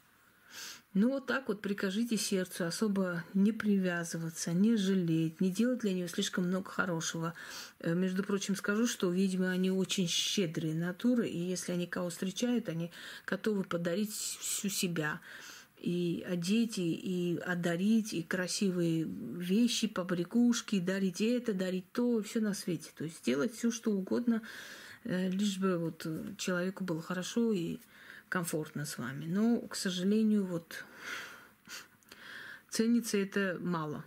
Ну 0.94 1.08
вот 1.08 1.24
так 1.24 1.48
вот 1.48 1.62
прикажите 1.62 2.18
сердцу 2.18 2.66
особо 2.66 3.24
не 3.32 3.50
привязываться, 3.52 4.52
не 4.52 4.76
жалеть, 4.76 5.40
не 5.40 5.50
делать 5.50 5.80
для 5.80 5.94
нее 5.94 6.06
слишком 6.06 6.48
много 6.48 6.70
хорошего. 6.70 7.32
Э, 7.80 7.94
между 7.94 8.22
прочим, 8.22 8.54
скажу, 8.56 8.86
что 8.86 9.10
ведьмы, 9.10 9.48
они 9.48 9.70
очень 9.70 10.06
щедрые 10.06 10.74
натуры, 10.74 11.26
и 11.28 11.38
если 11.38 11.72
они 11.72 11.86
кого 11.86 12.10
встречают, 12.10 12.68
они 12.68 12.90
готовы 13.26 13.64
подарить 13.64 14.12
всю 14.12 14.68
себя 14.68 15.22
и 15.78 16.26
одеть, 16.28 16.76
и, 16.76 16.92
и 16.92 17.38
одарить, 17.38 18.12
и 18.12 18.22
красивые 18.22 19.04
вещи, 19.04 19.88
побрякушки, 19.88 20.78
дарить 20.78 21.22
это, 21.22 21.54
дарить 21.54 21.90
то, 21.92 22.22
все 22.22 22.40
на 22.40 22.52
свете. 22.52 22.90
То 22.94 23.04
есть 23.04 23.20
сделать 23.20 23.54
все, 23.54 23.70
что 23.70 23.92
угодно, 23.92 24.42
э, 25.04 25.30
лишь 25.30 25.56
бы 25.56 25.78
вот 25.78 26.06
человеку 26.36 26.84
было 26.84 27.00
хорошо 27.00 27.54
и 27.54 27.78
комфортно 28.32 28.86
с 28.86 28.96
вами. 28.96 29.26
Но, 29.26 29.60
к 29.60 29.76
сожалению, 29.76 30.46
вот 30.46 30.86
ценится 32.70 33.18
это 33.18 33.58
мало. 33.60 34.06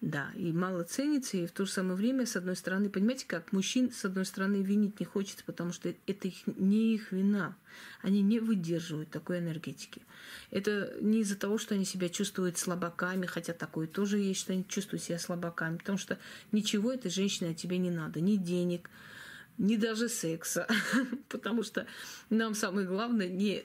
Да, 0.00 0.32
и 0.34 0.52
мало 0.52 0.82
ценится, 0.82 1.36
и 1.36 1.46
в 1.46 1.52
то 1.52 1.64
же 1.64 1.70
самое 1.70 1.94
время, 1.94 2.26
с 2.26 2.34
одной 2.34 2.56
стороны, 2.56 2.90
понимаете, 2.90 3.24
как 3.28 3.52
мужчин, 3.52 3.92
с 3.92 4.04
одной 4.04 4.24
стороны, 4.24 4.64
винить 4.64 4.98
не 4.98 5.06
хочется, 5.06 5.44
потому 5.44 5.72
что 5.72 5.94
это 6.08 6.26
их, 6.26 6.44
не 6.44 6.96
их 6.96 7.12
вина. 7.12 7.56
Они 8.00 8.20
не 8.20 8.40
выдерживают 8.40 9.10
такой 9.10 9.38
энергетики. 9.38 10.02
Это 10.50 10.92
не 11.00 11.20
из-за 11.20 11.36
того, 11.36 11.58
что 11.58 11.76
они 11.76 11.84
себя 11.84 12.08
чувствуют 12.08 12.58
слабаками, 12.58 13.26
хотя 13.26 13.52
такое 13.52 13.86
тоже 13.86 14.18
есть, 14.18 14.40
что 14.40 14.54
они 14.54 14.66
чувствуют 14.66 15.04
себя 15.04 15.20
слабаками, 15.20 15.76
потому 15.76 15.98
что 15.98 16.18
ничего 16.50 16.92
этой 16.92 17.12
женщине 17.12 17.50
от 17.50 17.58
тебе 17.58 17.78
не 17.78 17.92
надо, 17.92 18.20
ни 18.20 18.34
денег, 18.34 18.90
ни 19.58 19.76
даже 19.76 20.08
секса, 20.08 20.66
потому 21.28 21.62
что 21.62 21.86
нам 22.30 22.54
самое 22.54 22.86
главное 22.86 23.28
не 23.28 23.64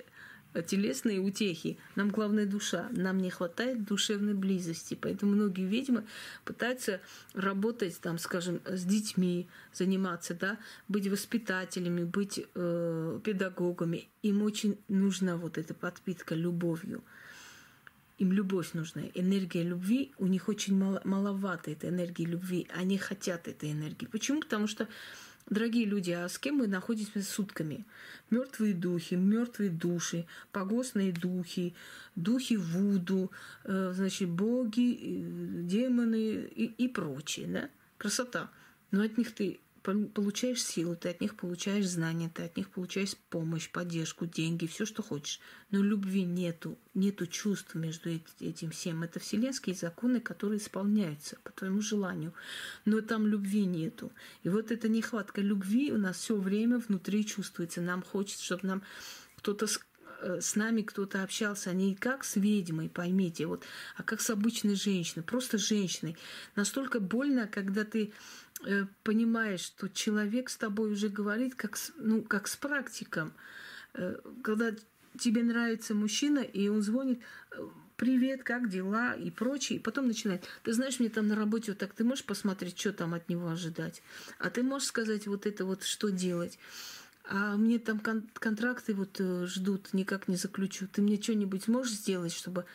телесные 0.63 1.20
утехи. 1.20 1.77
Нам 1.96 2.10
главная 2.10 2.46
душа. 2.46 2.88
Нам 2.91 3.17
не 3.20 3.29
хватает 3.29 3.86
душевной 3.86 4.34
близости. 4.34 4.98
Поэтому 5.00 5.34
многие 5.34 5.65
ведьмы 5.65 6.06
пытаются 6.46 7.01
работать, 7.34 8.00
там, 8.00 8.17
скажем, 8.17 8.62
с 8.65 8.84
детьми, 8.84 9.48
заниматься, 9.74 10.34
да, 10.34 10.58
быть 10.88 11.08
воспитателями, 11.08 12.03
быть 12.03 12.46
э, 12.56 13.20
педагогами. 13.24 14.08
Им 14.24 14.41
очень 14.44 14.77
нужна 14.88 15.38
вот 15.38 15.58
эта 15.58 15.74
подпитка 15.74 16.36
любовью. 16.36 17.03
Им 18.17 18.32
любовь 18.32 18.74
нужна, 18.74 19.03
энергия 19.13 19.62
любви. 19.62 20.12
У 20.17 20.25
них 20.25 20.48
очень 20.50 20.75
мало, 20.75 21.01
маловато 21.03 21.70
этой 21.70 21.91
энергии 21.91 22.25
любви. 22.25 22.67
Они 22.75 22.98
хотят 22.98 23.48
этой 23.48 23.72
энергии. 23.72 24.08
Почему? 24.08 24.41
Потому 24.41 24.65
что 24.65 24.88
Дорогие 25.50 25.86
люди, 25.86 26.12
а 26.12 26.27
с 26.27 26.38
кем 26.38 26.58
мы 26.58 26.68
находимся 26.68 27.22
сутками? 27.24 27.86
Мертвые 28.30 28.74
духи, 28.74 29.13
мертвые 29.16 29.70
души, 29.70 30.25
погостные 30.51 31.13
духи, 31.13 31.74
духи 32.16 32.58
Вуду, 32.58 33.32
э, 33.63 33.94
значит, 33.96 34.27
боги, 34.27 34.94
э, 34.94 35.63
демоны 35.63 36.50
и, 36.54 36.66
и 36.66 36.88
прочее, 36.89 37.48
да? 37.48 37.70
Красота. 37.98 38.50
Но 38.92 39.04
от 39.04 39.18
них 39.18 39.34
ты 39.34 39.62
получаешь 39.94 40.63
силу, 40.63 40.96
ты 40.96 41.10
от 41.10 41.22
них 41.22 41.36
получаешь 41.36 41.88
знания, 41.88 42.29
ты 42.34 42.44
от 42.44 42.58
них 42.58 42.70
получаешь 42.70 43.15
помощь, 43.29 43.70
поддержку, 43.70 44.25
деньги, 44.25 44.65
все, 44.65 44.86
что 44.86 45.01
хочешь. 45.01 45.39
Но 45.72 45.82
любви 45.82 46.24
нету, 46.24 46.77
нету 46.94 47.27
чувств 47.27 47.75
между 47.75 48.10
этим 48.39 48.72
всем. 48.72 49.03
Это 49.03 49.20
вселенские 49.20 49.75
законы, 49.75 50.20
которые 50.20 50.60
исполняются 50.60 51.38
по 51.44 51.51
твоему 51.51 51.82
желанию. 51.82 52.34
Но 52.86 53.01
там 53.01 53.27
любви 53.27 53.65
нету. 53.65 54.12
И 54.44 54.50
вот 54.50 54.72
эта 54.72 54.89
нехватка 54.89 55.41
любви 55.41 55.91
у 55.91 55.98
нас 55.98 56.17
все 56.17 56.36
время 56.36 56.79
внутри 56.79 57.25
чувствуется. 57.25 57.82
Нам 57.82 58.03
хочется, 58.03 58.44
чтобы 58.44 58.67
нам 58.67 58.84
кто-то 59.38 59.67
с 60.22 60.56
нами 60.56 60.82
кто-то 60.82 61.24
общался, 61.24 61.74
не 61.74 61.96
как 61.96 62.24
с 62.24 62.36
ведьмой, 62.36 62.90
поймите, 62.90 63.46
вот, 63.46 63.64
а 63.96 64.04
как 64.04 64.22
с 64.22 64.30
обычной 64.30 64.76
женщиной, 64.76 65.24
просто 65.24 65.58
женщиной. 65.58 66.18
Настолько 66.56 67.00
больно, 67.00 67.48
когда 67.48 67.84
ты 67.84 68.14
Э, 68.66 68.86
понимаешь, 69.04 69.62
что 69.62 69.88
человек 69.88 70.50
с 70.50 70.58
тобой 70.58 70.92
уже 70.92 71.10
говорит 71.10 71.56
как 71.56 71.78
с, 71.78 71.92
ну, 71.98 72.24
как 72.24 72.48
с 72.48 72.56
практиком. 72.56 73.34
Э, 73.94 74.16
когда 74.44 74.72
тебе 75.20 75.44
нравится 75.44 75.94
мужчина, 75.94 76.40
и 76.40 76.68
он 76.68 76.82
звонит, 76.82 77.20
э, 77.52 77.68
привет, 77.98 78.44
как 78.44 78.70
дела 78.70 79.14
и 79.14 79.30
прочее. 79.30 79.78
И 79.78 79.82
потом 79.82 80.08
начинает, 80.08 80.44
ты 80.64 80.74
знаешь, 80.74 81.00
мне 81.00 81.10
там 81.10 81.28
на 81.28 81.36
работе 81.36 81.72
вот 81.72 81.80
так, 81.80 81.94
ты 81.94 82.04
можешь 82.04 82.26
посмотреть, 82.26 82.80
что 82.80 82.94
там 82.94 83.14
от 83.14 83.30
него 83.30 83.48
ожидать? 83.48 84.02
А 84.40 84.50
ты 84.50 84.64
можешь 84.64 84.88
сказать 84.88 85.28
вот 85.28 85.46
это 85.46 85.64
вот, 85.66 85.84
что 85.84 86.10
делать? 86.10 86.58
А 87.30 87.58
мне 87.58 87.78
там 87.78 88.00
кон- 88.00 88.30
контракты 88.34 88.94
вот 88.94 89.20
ждут, 89.20 89.94
никак 89.94 90.28
не 90.28 90.38
заключу. 90.38 90.88
Ты 90.88 91.02
мне 91.02 91.22
что-нибудь 91.22 91.68
можешь 91.68 91.94
сделать, 91.94 92.34
чтобы... 92.34 92.66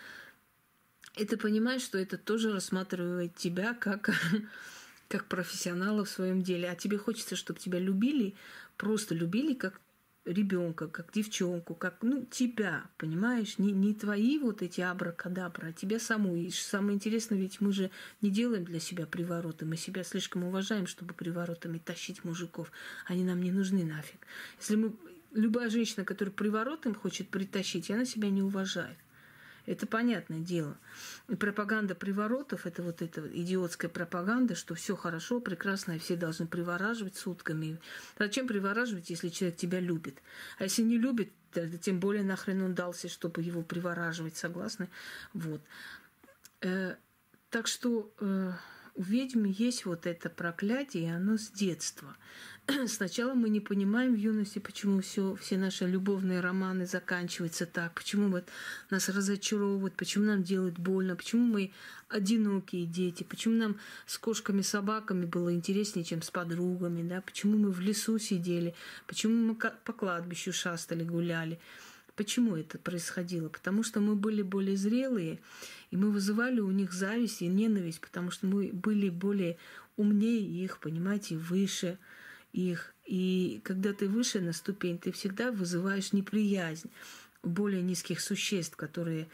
И 1.16 1.24
ты 1.24 1.36
понимаешь, 1.36 1.82
что 1.82 1.98
это 1.98 2.16
тоже 2.18 2.52
рассматривает 2.52 3.34
тебя 3.34 3.74
как 3.74 4.10
как 5.08 5.26
профессионала 5.26 6.04
в 6.04 6.08
своем 6.08 6.42
деле, 6.42 6.70
а 6.70 6.74
тебе 6.74 6.96
хочется, 6.96 7.36
чтобы 7.36 7.60
тебя 7.60 7.78
любили, 7.78 8.34
просто 8.78 9.14
любили 9.14 9.52
как 9.54 9.78
ребенка, 10.24 10.88
как 10.88 11.12
девчонку, 11.12 11.74
как 11.74 11.98
ну 12.02 12.24
тебя, 12.30 12.84
понимаешь, 12.96 13.58
не, 13.58 13.72
не 13.72 13.94
твои 13.94 14.38
вот 14.38 14.62
эти 14.62 14.80
абракадабра, 14.80 15.68
а 15.68 15.72
тебя 15.72 15.98
саму. 15.98 16.36
И 16.36 16.50
самое 16.50 16.94
интересное, 16.94 17.38
ведь 17.38 17.60
мы 17.60 17.72
же 17.72 17.90
не 18.20 18.30
делаем 18.30 18.64
для 18.64 18.80
себя 18.80 19.06
привороты, 19.06 19.64
мы 19.64 19.76
себя 19.76 20.04
слишком 20.04 20.44
уважаем, 20.44 20.86
чтобы 20.86 21.14
приворотами 21.14 21.78
тащить 21.78 22.24
мужиков. 22.24 22.70
Они 23.06 23.24
нам 23.24 23.42
не 23.42 23.50
нужны 23.50 23.84
нафиг. 23.84 24.26
Если 24.58 24.76
мы 24.76 24.92
любая 25.32 25.70
женщина, 25.70 26.04
которая 26.04 26.32
приворотом 26.32 26.94
хочет 26.94 27.28
притащить, 27.28 27.90
она 27.90 28.04
себя 28.04 28.30
не 28.30 28.42
уважает. 28.42 28.96
Это 29.66 29.86
понятное 29.86 30.40
дело. 30.40 30.76
И 31.28 31.36
пропаганда 31.36 31.94
приворотов– 31.94 32.66
это 32.66 32.82
вот 32.82 33.00
эта 33.00 33.20
идиотская 33.28 33.90
пропаганда, 33.90 34.54
что 34.54 34.74
все 34.74 34.96
хорошо, 34.96 35.40
прекрасно, 35.40 35.92
и 35.92 35.98
все 35.98 36.16
должны 36.16 36.46
привораживать 36.46 37.16
сутками. 37.16 37.78
Зачем 38.18 38.48
привораживать, 38.48 39.10
если 39.10 39.28
человек 39.28 39.56
тебя 39.56 39.78
любит? 39.78 40.18
А 40.58 40.64
если 40.64 40.82
не 40.82 40.98
любит, 40.98 41.30
тем 41.80 42.00
более 42.00 42.24
нахрен 42.24 42.62
он 42.62 42.74
дался, 42.74 43.08
чтобы 43.08 43.42
его 43.42 43.62
привораживать, 43.62 44.36
согласны? 44.36 44.88
Вот. 45.32 45.60
Э, 46.60 46.96
так 47.50 47.66
что 47.68 48.12
э, 48.20 48.52
у 48.94 49.02
ведьмы 49.02 49.54
есть 49.56 49.84
вот 49.84 50.06
это 50.06 50.28
проклятие, 50.28 51.04
и 51.04 51.10
оно 51.10 51.38
с 51.38 51.50
детства. 51.50 52.16
Сначала 52.86 53.34
мы 53.34 53.48
не 53.48 53.60
понимаем 53.60 54.14
в 54.14 54.18
юности, 54.18 54.58
почему 54.58 55.00
все, 55.00 55.34
все 55.36 55.56
наши 55.56 55.86
любовные 55.86 56.40
романы 56.40 56.86
заканчиваются 56.86 57.66
так, 57.66 57.94
почему 57.94 58.28
вот 58.28 58.44
нас 58.90 59.08
разочаровывают, 59.08 59.94
почему 59.94 60.26
нам 60.26 60.42
делают 60.42 60.78
больно, 60.78 61.16
почему 61.16 61.46
мы 61.46 61.72
одинокие 62.08 62.86
дети, 62.86 63.24
почему 63.24 63.56
нам 63.56 63.80
с 64.06 64.18
кошками, 64.18 64.62
собаками 64.62 65.24
было 65.24 65.52
интереснее, 65.52 66.04
чем 66.04 66.22
с 66.22 66.30
подругами, 66.30 67.06
да, 67.06 67.20
почему 67.22 67.56
мы 67.56 67.70
в 67.70 67.80
лесу 67.80 68.18
сидели, 68.18 68.74
почему 69.06 69.34
мы 69.34 69.54
по 69.54 69.92
кладбищу 69.92 70.52
шастали, 70.52 71.02
гуляли. 71.02 71.58
Почему 72.16 72.56
это 72.56 72.78
происходило? 72.78 73.48
Потому 73.48 73.82
что 73.82 74.00
мы 74.00 74.16
были 74.16 74.42
более 74.42 74.76
зрелые, 74.76 75.40
и 75.90 75.96
мы 75.96 76.10
вызывали 76.10 76.60
у 76.60 76.70
них 76.70 76.92
зависть 76.92 77.42
и 77.42 77.46
ненависть, 77.46 78.00
потому 78.00 78.30
что 78.30 78.46
мы 78.46 78.70
были 78.72 79.08
более 79.08 79.56
умнее 79.96 80.40
их, 80.40 80.78
понимаете, 80.78 81.36
выше– 81.36 81.98
их. 82.52 82.94
И 83.04 83.60
когда 83.64 83.92
ты 83.92 84.08
выше 84.08 84.40
на 84.40 84.52
ступень, 84.52 84.98
ты 84.98 85.12
всегда 85.12 85.50
вызываешь 85.50 86.12
неприязнь 86.12 86.90
более 87.42 87.82
низких 87.82 88.20
существ, 88.20 88.76
которые, 88.76 89.28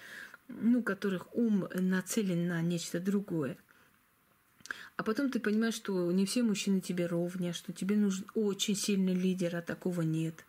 ну, 0.49 0.83
которых 0.83 1.35
ум 1.35 1.69
нацелен 1.75 2.47
на 2.49 2.63
нечто 2.63 3.01
другое. 3.01 3.59
А 4.97 5.03
потом 5.03 5.31
ты 5.31 5.41
понимаешь, 5.41 5.75
что 5.75 6.11
не 6.13 6.27
все 6.27 6.43
мужчины 6.43 6.81
тебе 6.81 7.07
ровня, 7.07 7.53
что 7.53 7.73
тебе 7.73 7.97
нужен 7.97 8.27
очень 8.35 8.75
сильный 8.75 9.15
лидер, 9.15 9.57
а 9.57 9.63
такого 9.63 10.03
нет. 10.03 10.45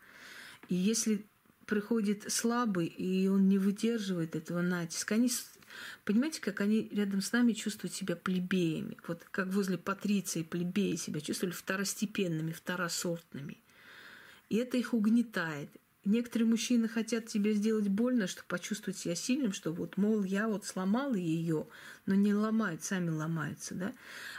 И 0.69 0.75
если 0.75 1.25
приходит 1.69 2.31
слабый, 2.31 2.87
и 2.87 3.27
он 3.27 3.47
не 3.47 3.59
выдерживает 3.59 4.35
этого 4.35 4.61
натиска, 4.61 5.15
они 5.15 5.31
Понимаете, 6.03 6.41
как 6.41 6.61
они 6.61 6.89
рядом 6.91 7.21
с 7.21 7.31
нами 7.31 7.53
чувствуют 7.53 7.93
себя 7.93 8.15
плебеями. 8.15 8.97
Вот 9.07 9.23
как 9.29 9.49
возле 9.49 9.77
патриции 9.77 10.41
плебеи 10.41 10.95
себя 10.95 11.21
чувствовали 11.21 11.53
второстепенными, 11.53 12.51
второсортными. 12.51 13.59
И 14.49 14.57
это 14.57 14.77
их 14.77 14.95
угнетает. 14.95 15.69
Некоторые 16.05 16.47
мужчины 16.47 16.87
хотят 16.87 17.27
тебе 17.27 17.53
сделать 17.53 17.87
больно, 17.87 18.25
чтобы 18.25 18.47
почувствовать 18.47 18.97
себя 18.97 19.13
сильным, 19.13 19.53
что 19.53 19.71
вот, 19.71 19.97
мол, 19.97 20.23
я 20.23 20.47
вот 20.47 20.65
сломала 20.65 21.13
ее, 21.13 21.67
но 22.07 22.15
не 22.15 22.33
ломают, 22.33 22.83
сами 22.83 23.09
ломаются, 23.09 23.75
да. 23.75 23.93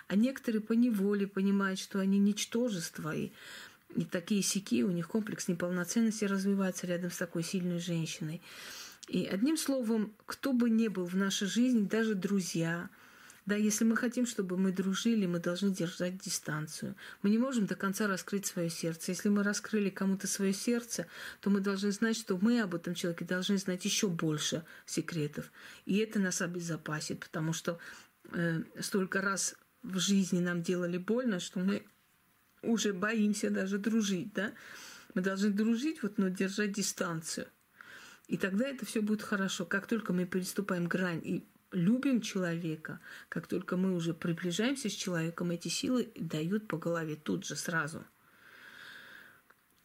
А 0.08 0.16
некоторые 0.16 0.62
по 0.62 0.72
неволе 0.72 1.28
понимают, 1.28 1.78
что 1.78 2.00
они 2.00 2.18
ничтожество, 2.18 3.14
и, 3.14 3.30
и 3.94 4.04
такие 4.04 4.42
сики, 4.42 4.82
у 4.82 4.90
них 4.90 5.08
комплекс 5.08 5.48
неполноценности 5.48 6.24
развивается 6.24 6.86
рядом 6.86 7.10
с 7.10 7.16
такой 7.16 7.42
сильной 7.42 7.80
женщиной. 7.80 8.40
И 9.08 9.26
одним 9.26 9.56
словом, 9.56 10.14
кто 10.26 10.52
бы 10.52 10.70
ни 10.70 10.88
был 10.88 11.06
в 11.06 11.16
нашей 11.16 11.48
жизни, 11.48 11.86
даже 11.86 12.14
друзья, 12.14 12.88
да, 13.46 13.56
если 13.56 13.84
мы 13.84 13.96
хотим, 13.96 14.26
чтобы 14.26 14.56
мы 14.56 14.70
дружили, 14.70 15.26
мы 15.26 15.40
должны 15.40 15.70
держать 15.70 16.18
дистанцию. 16.18 16.94
Мы 17.22 17.30
не 17.30 17.38
можем 17.38 17.66
до 17.66 17.74
конца 17.74 18.06
раскрыть 18.06 18.46
свое 18.46 18.70
сердце. 18.70 19.10
Если 19.10 19.28
мы 19.28 19.42
раскрыли 19.42 19.90
кому-то 19.90 20.28
свое 20.28 20.52
сердце, 20.52 21.06
то 21.40 21.50
мы 21.50 21.60
должны 21.60 21.90
знать, 21.90 22.16
что 22.16 22.38
мы 22.38 22.60
об 22.60 22.74
этом 22.74 22.94
человеке 22.94 23.24
должны 23.24 23.56
знать 23.58 23.84
еще 23.84 24.08
больше 24.08 24.64
секретов. 24.86 25.50
И 25.86 25.96
это 25.96 26.20
нас 26.20 26.42
обезопасит, 26.42 27.20
потому 27.20 27.52
что 27.52 27.80
э, 28.30 28.62
столько 28.78 29.20
раз 29.20 29.56
в 29.82 29.98
жизни 29.98 30.38
нам 30.38 30.62
делали 30.62 30.98
больно, 30.98 31.40
что 31.40 31.58
мы 31.58 31.82
уже 32.62 32.92
боимся 32.92 33.50
даже 33.50 33.78
дружить, 33.78 34.32
да. 34.34 34.52
Мы 35.14 35.22
должны 35.22 35.50
дружить, 35.50 36.02
вот, 36.02 36.18
но 36.18 36.28
держать 36.28 36.72
дистанцию. 36.72 37.48
И 38.28 38.36
тогда 38.36 38.68
это 38.68 38.86
все 38.86 39.00
будет 39.00 39.22
хорошо. 39.22 39.64
Как 39.64 39.86
только 39.86 40.12
мы 40.12 40.24
переступаем 40.24 40.86
грань 40.86 41.20
и 41.24 41.44
любим 41.72 42.20
человека, 42.20 43.00
как 43.28 43.46
только 43.46 43.76
мы 43.76 43.94
уже 43.94 44.14
приближаемся 44.14 44.88
с 44.88 44.92
человеком, 44.92 45.50
эти 45.50 45.68
силы 45.68 46.12
дают 46.16 46.68
по 46.68 46.78
голове 46.78 47.16
тут 47.16 47.44
же, 47.44 47.56
сразу. 47.56 48.04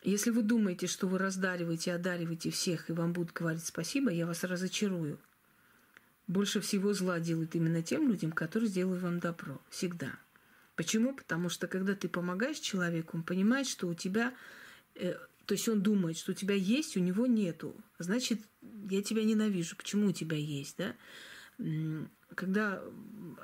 Если 0.03 0.29
вы 0.29 0.43
думаете, 0.43 0.85
что 0.85 1.07
вы 1.07 1.17
раздариваете, 1.17 1.93
одариваете 1.93 2.51
всех, 2.51 2.89
и 2.89 2.93
вам 2.93 3.13
будут 3.13 3.33
говорить 3.33 3.65
спасибо, 3.65 4.11
я 4.11 4.27
вас 4.27 4.43
разочарую. 4.43 5.17
Больше 6.27 6.59
всего 6.59 6.93
зла 6.93 7.19
делают 7.19 7.55
именно 7.55 7.81
тем 7.81 8.07
людям, 8.07 8.31
которые 8.31 8.69
сделают 8.69 9.01
вам 9.01 9.19
добро. 9.19 9.59
Всегда. 9.69 10.11
Почему? 10.75 11.15
Потому 11.15 11.49
что 11.49 11.67
когда 11.67 11.95
ты 11.95 12.09
помогаешь 12.09 12.59
человеку, 12.59 13.17
он 13.17 13.23
понимает, 13.23 13.67
что 13.67 13.87
у 13.87 13.93
тебя 13.93 14.33
э, 14.95 15.15
то 15.45 15.53
есть 15.53 15.69
он 15.69 15.81
думает, 15.81 16.17
что 16.17 16.31
у 16.31 16.35
тебя 16.35 16.55
есть, 16.55 16.97
у 16.97 16.99
него 16.99 17.27
нету. 17.27 17.75
Значит, 17.99 18.41
я 18.89 19.03
тебя 19.03 19.23
ненавижу. 19.23 19.75
Почему 19.75 20.07
у 20.07 20.11
тебя 20.11 20.37
есть, 20.37 20.77
да? 20.77 20.95
Когда 22.33 22.83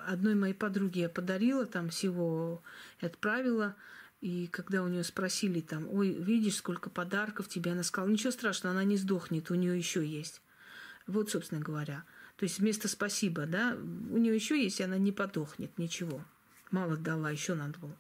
одной 0.08 0.36
моей 0.36 0.54
подруге 0.54 1.02
я 1.02 1.10
подарила 1.10 1.66
там 1.66 1.90
всего 1.90 2.64
и 3.00 3.06
отправила, 3.06 3.76
и 4.20 4.48
когда 4.48 4.84
у 4.84 4.88
нее 4.88 5.04
спросили 5.04 5.62
там, 5.62 5.88
ой, 5.90 6.10
видишь, 6.10 6.56
сколько 6.56 6.90
подарков 6.90 7.48
тебе, 7.48 7.72
она 7.72 7.84
сказала, 7.84 8.10
ничего 8.10 8.32
страшного, 8.32 8.76
она 8.76 8.84
не 8.84 8.98
сдохнет, 8.98 9.50
у 9.50 9.56
нее 9.56 9.78
еще 9.78 10.06
есть. 10.06 10.42
Вот, 11.08 11.30
собственно 11.30 11.62
говоря. 11.62 12.04
То 12.36 12.44
есть 12.44 12.60
вместо 12.60 12.88
спасибо, 12.88 13.46
да, 13.46 13.76
у 13.76 14.18
нее 14.18 14.34
еще 14.34 14.62
есть, 14.62 14.80
и 14.80 14.84
она 14.84 14.98
не 14.98 15.12
подохнет, 15.12 15.78
ничего. 15.78 16.26
Мало 16.72 16.98
дала, 16.98 17.30
еще 17.30 17.54
надо 17.54 17.78
было. 17.80 17.96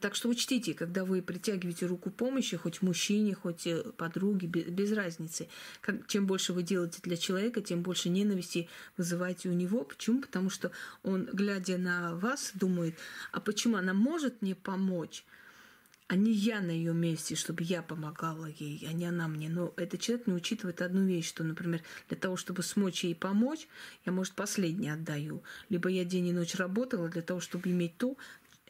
Так 0.00 0.14
что 0.14 0.28
учтите, 0.28 0.74
когда 0.74 1.04
вы 1.04 1.22
притягиваете 1.22 1.86
руку 1.86 2.10
помощи, 2.10 2.56
хоть 2.56 2.82
мужчине, 2.82 3.34
хоть 3.34 3.66
э, 3.66 3.82
подруге, 3.96 4.46
без 4.46 4.92
разницы, 4.92 5.48
как, 5.80 6.06
чем 6.06 6.24
больше 6.24 6.52
вы 6.52 6.62
делаете 6.62 7.00
для 7.02 7.16
человека, 7.16 7.60
тем 7.60 7.82
больше 7.82 8.08
ненависти 8.08 8.68
вызываете 8.96 9.48
у 9.48 9.52
него. 9.52 9.82
Почему? 9.82 10.20
Потому 10.20 10.50
что 10.50 10.70
он, 11.02 11.28
глядя 11.32 11.78
на 11.78 12.14
вас, 12.14 12.52
думает, 12.54 12.94
а 13.32 13.40
почему 13.40 13.76
она 13.76 13.92
может 13.92 14.40
мне 14.40 14.54
помочь? 14.54 15.24
А 16.12 16.14
не 16.14 16.30
я 16.30 16.60
на 16.60 16.70
ее 16.70 16.92
месте, 16.92 17.34
чтобы 17.34 17.64
я 17.64 17.80
помогала 17.80 18.44
ей, 18.44 18.86
а 18.86 18.92
не 18.92 19.06
она 19.06 19.28
мне. 19.28 19.48
Но 19.48 19.72
этот 19.78 20.02
человек 20.02 20.26
не 20.26 20.34
учитывает 20.34 20.82
одну 20.82 21.06
вещь, 21.06 21.26
что, 21.26 21.42
например, 21.42 21.80
для 22.08 22.18
того, 22.18 22.36
чтобы 22.36 22.62
смочь 22.62 23.04
ей 23.04 23.14
помочь, 23.14 23.66
я, 24.04 24.12
может, 24.12 24.34
последнее 24.34 24.92
отдаю. 24.92 25.42
Либо 25.70 25.88
я 25.88 26.04
день 26.04 26.26
и 26.26 26.32
ночь 26.34 26.54
работала 26.56 27.08
для 27.08 27.22
того, 27.22 27.40
чтобы 27.40 27.70
иметь 27.70 27.96
то, 27.96 28.18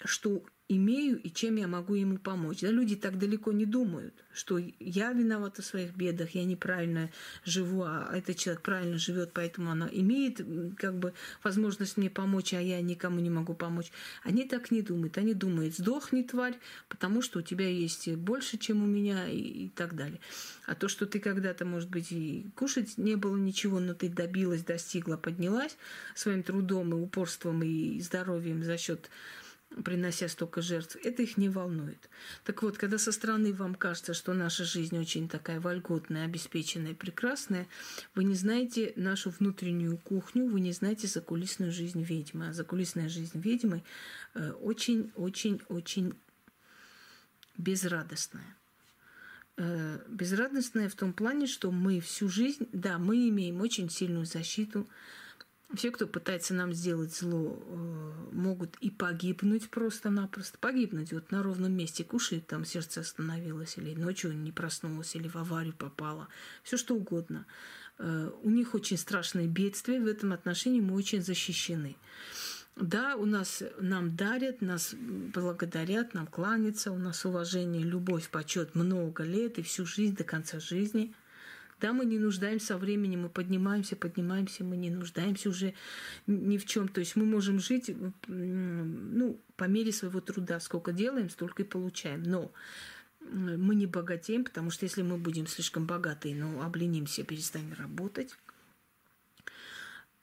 что 0.05 0.44
имею 0.76 1.20
и 1.20 1.30
чем 1.30 1.56
я 1.56 1.66
могу 1.66 1.94
ему 1.94 2.18
помочь. 2.18 2.61
Да, 2.61 2.70
люди 2.70 2.96
так 2.96 3.18
далеко 3.18 3.52
не 3.52 3.66
думают, 3.66 4.14
что 4.32 4.58
я 4.80 5.12
виновата 5.12 5.62
в 5.62 5.64
своих 5.64 5.94
бедах, 5.94 6.30
я 6.30 6.44
неправильно 6.44 7.11
живу, 7.44 7.82
а 7.82 8.11
этот 8.14 8.37
человек 8.37 8.62
правильно 8.62 8.98
живет, 8.98 9.30
поэтому 9.32 9.70
она 9.70 9.88
имеет 9.90 10.40
как 10.76 10.94
бы 10.94 11.12
возможность 11.42 11.96
мне 11.96 12.11
помочь, 12.11 12.54
а 12.54 12.61
я 12.61 12.80
никому 12.80 13.20
не 13.20 13.30
могу 13.30 13.54
помочь. 13.54 13.92
Они 14.22 14.44
так 14.44 14.70
не 14.70 14.82
думают. 14.82 15.18
Они 15.18 15.35
думают, 15.35 15.76
сдохни, 15.76 16.22
тварь, 16.22 16.58
потому 16.88 17.22
что 17.22 17.40
у 17.40 17.42
тебя 17.42 17.68
есть 17.68 18.08
больше, 18.16 18.58
чем 18.58 18.82
у 18.82 18.87
меня 18.87 19.28
и, 19.28 19.38
и 19.38 19.68
так 19.68 19.94
далее. 19.94 20.20
А 20.66 20.74
то, 20.74 20.88
что 20.88 21.06
ты 21.06 21.18
когда-то, 21.18 21.64
может 21.64 21.90
быть, 21.90 22.12
и 22.12 22.46
кушать 22.54 22.98
не 22.98 23.16
было 23.16 23.37
ничего, 23.37 23.80
но 23.80 23.94
ты 23.94 24.08
добилась, 24.08 24.64
достигла, 24.64 25.16
поднялась 25.16 25.76
своим 26.14 26.42
трудом 26.42 26.92
и 26.92 27.00
упорством 27.00 27.62
и 27.62 28.00
здоровьем 28.00 28.62
за 28.64 28.76
счет 28.78 29.11
принося 29.85 30.28
столько 30.28 30.62
жертв, 30.62 30.96
это 31.02 31.22
их 31.22 31.37
не 31.37 31.48
волнует. 31.48 32.08
Так 32.44 32.62
вот, 32.62 32.78
когда 32.78 32.98
со 32.98 33.12
стороны 33.12 33.52
вам 33.52 33.74
кажется, 33.74 34.14
что 34.14 34.35
наша 34.35 34.64
жизнь 34.64 34.98
очень 34.98 35.28
такая 35.28 35.61
вольготная, 35.61 36.24
обеспеченная, 36.24 36.94
прекрасная, 36.94 37.66
вы 38.14 38.24
не 38.24 38.35
знаете 38.35 38.92
нашу 38.96 39.30
внутреннюю 39.30 39.98
кухню, 39.98 40.46
вы 40.46 40.61
не 40.61 40.72
знаете 40.72 41.06
закулисную 41.06 41.72
жизнь 41.72 42.02
ведьмы. 42.02 42.48
А 42.48 42.52
закулисная 42.52 43.08
жизнь 43.08 43.40
ведьмы 43.40 43.82
очень-очень-очень 44.35 46.11
э, 46.11 46.12
безрадостная. 47.58 48.56
Э, 49.56 49.98
безрадостная 50.08 50.88
в 50.88 50.94
том 50.94 51.12
плане, 51.12 51.46
что 51.46 51.70
мы 51.70 52.00
всю 52.00 52.28
жизнь, 52.28 52.68
да, 52.72 52.98
мы 52.98 53.28
имеем 53.28 53.61
очень 53.61 53.90
сильную 53.90 54.24
защиту, 54.24 54.88
все, 55.74 55.90
кто 55.90 56.06
пытается 56.06 56.54
нам 56.54 56.72
сделать 56.72 57.14
зло, 57.14 57.58
э, 57.58 58.12
могут 58.32 58.76
и 58.80 58.90
погибнуть 58.90 59.70
просто-напросто. 59.70 60.58
Погибнуть 60.58 61.12
вот 61.12 61.30
на 61.30 61.42
ровном 61.42 61.72
месте, 61.72 62.04
кушает, 62.04 62.46
там 62.46 62.64
сердце 62.64 63.00
остановилось, 63.00 63.78
или 63.78 63.94
ночью 63.94 64.32
не 64.37 64.52
проснулось, 64.52 65.16
или 65.16 65.28
в 65.28 65.37
аварию 65.37 65.74
попало. 65.74 66.28
Все 66.62 66.76
что 66.76 66.94
угодно. 66.94 67.46
Э, 67.98 68.30
у 68.42 68.50
них 68.50 68.74
очень 68.74 68.98
страшные 68.98 69.46
бедствия, 69.46 70.00
в 70.00 70.06
этом 70.06 70.32
отношении 70.32 70.80
мы 70.80 70.94
очень 70.94 71.22
защищены. 71.22 71.96
Да, 72.76 73.16
у 73.16 73.26
нас 73.26 73.62
нам 73.78 74.16
дарят, 74.16 74.62
нас 74.62 74.94
благодарят, 74.94 76.14
нам 76.14 76.26
кланятся, 76.26 76.90
у 76.90 76.98
нас 76.98 77.24
уважение, 77.24 77.82
любовь, 77.82 78.30
почет 78.30 78.74
много 78.74 79.24
лет 79.24 79.58
и 79.58 79.62
всю 79.62 79.85
жизнь 79.87 80.16
до 80.16 80.24
конца 80.24 80.61
жизни– 80.61 81.14
да, 81.83 81.92
мы 81.92 82.07
не 82.07 82.18
нуждаемся 82.18 82.66
со 82.66 82.79
временем, 82.79 83.23
мы 83.23 83.29
поднимаемся, 83.29 83.97
поднимаемся, 83.97 84.62
мы 84.62 84.77
не 84.77 84.88
нуждаемся 84.88 85.49
уже 85.49 85.75
ни 86.29 86.57
в 86.57 86.64
чем. 86.64 86.87
То 86.87 87.01
есть 87.01 87.16
мы 87.16 87.25
можем 87.25 87.59
жить 87.59 87.90
ну, 88.29 89.40
по 89.57 89.64
мере 89.64 89.90
своего 89.90 90.21
труда. 90.21 90.61
Сколько 90.61 90.92
делаем, 90.92 91.29
столько 91.29 91.64
и 91.64 91.66
получаем. 91.66 92.23
Но 92.23 92.53
мы 93.21 93.75
не 93.75 93.87
богатеем, 93.87 94.45
потому 94.45 94.71
что 94.71 94.87
если 94.87 95.03
мы 95.03 95.16
будем 95.18 95.49
слишком 95.49 95.87
богаты, 95.87 96.33
ну, 96.35 96.62
обленимся, 96.62 97.25
перестанем 97.25 97.75
работать. 97.77 98.37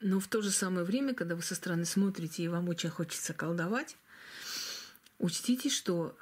Но 0.00 0.18
в 0.18 0.28
то 0.28 0.40
же 0.40 0.50
самое 0.50 0.86
время, 0.86 1.12
когда 1.12 1.36
вы 1.36 1.42
со 1.42 1.54
стороны 1.54 1.84
смотрите 1.84 2.42
и 2.42 2.48
вам 2.48 2.70
очень 2.70 2.88
хочется 2.88 3.34
колдовать, 3.34 3.98
учтите, 5.18 5.68
что 5.68 6.16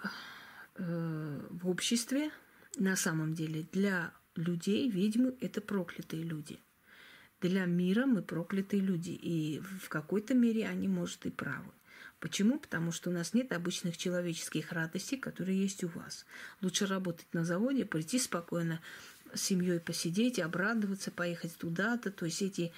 э, 0.74 1.46
в 1.48 1.68
обществе 1.68 2.33
на 2.77 2.96
самом 2.96 3.35
деле 3.35 3.68
для 3.70 4.12
людей, 4.38 4.88
ведьмы– 4.90 5.37
это 5.40 5.61
проклятые 5.61 6.22
люди. 6.22 6.59
Для 7.40 7.66
мира 7.66 8.07
мы 8.07 8.22
проклятые 8.22 8.83
люди, 8.83 9.11
и 9.11 9.61
в 9.61 9.88
какой-то 9.88 10.35
мере 10.35 10.66
они, 10.66 10.88
может, 10.88 11.27
и 11.27 11.31
правы. 11.31 11.70
Почему? 12.20 12.59
Потому 12.59 12.90
что 12.90 13.11
у 13.11 13.12
нас 13.12 13.33
нет 13.33 13.53
обычных 13.53 13.96
человеческих 13.96 14.72
радостей, 14.72 15.16
которые 15.16 15.61
есть 15.61 15.85
у 15.85 15.88
вас. 15.88 16.27
Лучше 16.62 16.87
работать 16.87 17.33
на 17.33 17.44
заводе, 17.44 17.85
прийти 17.85 18.18
спокойно 18.18 18.81
с 19.35 19.42
семьей 19.42 19.79
посидеть, 19.79 20.40
обрадоваться, 20.40 21.12
поехать 21.12 21.57
туда-то. 21.57 22.11
То 22.11 22.24
есть 22.24 22.42
эти 22.42 22.72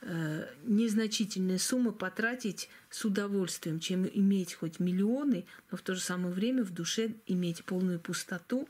э, 0.00 0.48
незначительные 0.64 1.58
суммы 1.58 1.92
потратить 1.92 2.70
с 2.88 3.04
удовольствием, 3.04 3.80
чем 3.80 4.06
иметь 4.06 4.54
хоть 4.54 4.80
миллионы, 4.80 5.44
но 5.70 5.76
в 5.76 5.82
то 5.82 5.94
же 5.94 6.00
самое 6.00 6.34
время 6.34 6.64
в 6.64 6.72
душе 6.72 7.14
иметь 7.26 7.64
полную 7.64 8.00
пустоту 8.00 8.66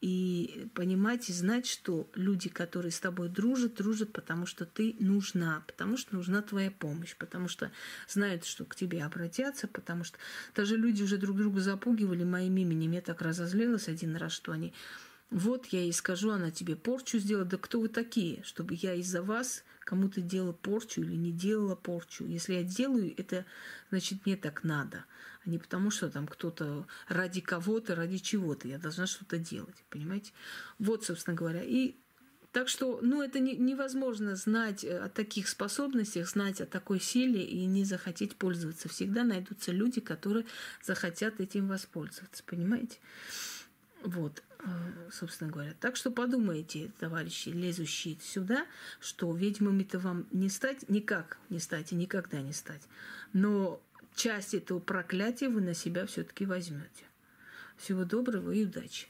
и 0.00 0.68
понимать 0.74 1.28
и 1.28 1.32
знать, 1.32 1.66
что 1.66 2.08
люди, 2.14 2.48
которые 2.48 2.90
с 2.90 3.00
тобой 3.00 3.28
дружат, 3.28 3.74
дружат, 3.74 4.12
потому 4.12 4.46
что 4.46 4.64
ты 4.64 4.96
нужна, 4.98 5.62
потому 5.66 5.96
что 5.96 6.14
нужна 6.14 6.40
твоя 6.40 6.70
помощь, 6.70 7.14
потому 7.16 7.48
что 7.48 7.70
знают, 8.08 8.44
что 8.44 8.64
к 8.64 8.74
тебе 8.74 9.04
обратятся, 9.04 9.68
потому 9.68 10.04
что 10.04 10.18
даже 10.54 10.76
люди 10.76 11.02
уже 11.02 11.18
друг 11.18 11.36
друга 11.36 11.60
запугивали 11.60 12.24
моим 12.24 12.56
именем. 12.56 12.92
Я 12.92 13.02
так 13.02 13.20
разозлилась 13.20 13.88
один 13.88 14.16
раз, 14.16 14.32
что 14.32 14.52
они 14.52 14.72
вот 15.30 15.66
я 15.66 15.80
ей 15.80 15.92
скажу, 15.92 16.30
она 16.30 16.50
тебе 16.50 16.76
порчу 16.76 17.18
сделала. 17.18 17.44
Да 17.44 17.56
кто 17.56 17.80
вы 17.80 17.88
такие, 17.88 18.42
чтобы 18.42 18.74
я 18.74 18.94
из-за 18.94 19.22
вас 19.22 19.64
кому-то 19.80 20.20
делала 20.20 20.52
порчу 20.52 21.02
или 21.02 21.16
не 21.16 21.32
делала 21.32 21.74
порчу? 21.74 22.26
Если 22.26 22.54
я 22.54 22.62
делаю, 22.62 23.14
это 23.16 23.44
значит 23.90 24.24
мне 24.26 24.36
так 24.36 24.64
надо 24.64 25.04
а 25.44 25.48
не 25.48 25.58
потому, 25.58 25.90
что 25.90 26.10
там 26.10 26.26
кто-то 26.26 26.86
ради 27.08 27.40
кого-то, 27.40 27.94
ради 27.94 28.18
чего-то. 28.18 28.68
Я 28.68 28.78
должна 28.78 29.06
что-то 29.06 29.38
делать, 29.38 29.84
понимаете? 29.88 30.32
Вот, 30.78 31.04
собственно 31.04 31.34
говоря. 31.34 31.62
И 31.62 31.96
так 32.52 32.68
что, 32.68 32.98
ну, 33.00 33.22
это 33.22 33.38
не, 33.38 33.56
невозможно 33.56 34.36
знать 34.36 34.84
о 34.84 35.08
таких 35.08 35.48
способностях, 35.48 36.28
знать 36.28 36.60
о 36.60 36.66
такой 36.66 37.00
силе 37.00 37.42
и 37.42 37.64
не 37.64 37.84
захотеть 37.84 38.36
пользоваться. 38.36 38.88
Всегда 38.88 39.24
найдутся 39.24 39.72
люди, 39.72 40.00
которые 40.00 40.44
захотят 40.82 41.40
этим 41.40 41.68
воспользоваться, 41.68 42.42
понимаете? 42.44 42.98
Вот, 44.02 44.42
э, 44.49 44.49
собственно 45.10 45.50
говоря. 45.50 45.74
Так 45.80 45.96
что 45.96 46.10
подумайте, 46.10 46.90
товарищи, 46.98 47.48
лезущие 47.48 48.16
сюда, 48.20 48.66
что 49.00 49.34
ведьмами-то 49.34 49.98
вам 49.98 50.26
не 50.32 50.48
стать, 50.48 50.88
никак 50.88 51.38
не 51.48 51.58
стать 51.58 51.92
и 51.92 51.94
никогда 51.96 52.40
не 52.40 52.52
стать. 52.52 52.82
Но 53.32 53.80
часть 54.14 54.54
этого 54.54 54.78
проклятия 54.78 55.48
вы 55.48 55.60
на 55.60 55.74
себя 55.74 56.06
все-таки 56.06 56.46
возьмете. 56.46 57.04
Всего 57.76 58.04
доброго 58.04 58.50
и 58.50 58.64
удачи! 58.64 59.06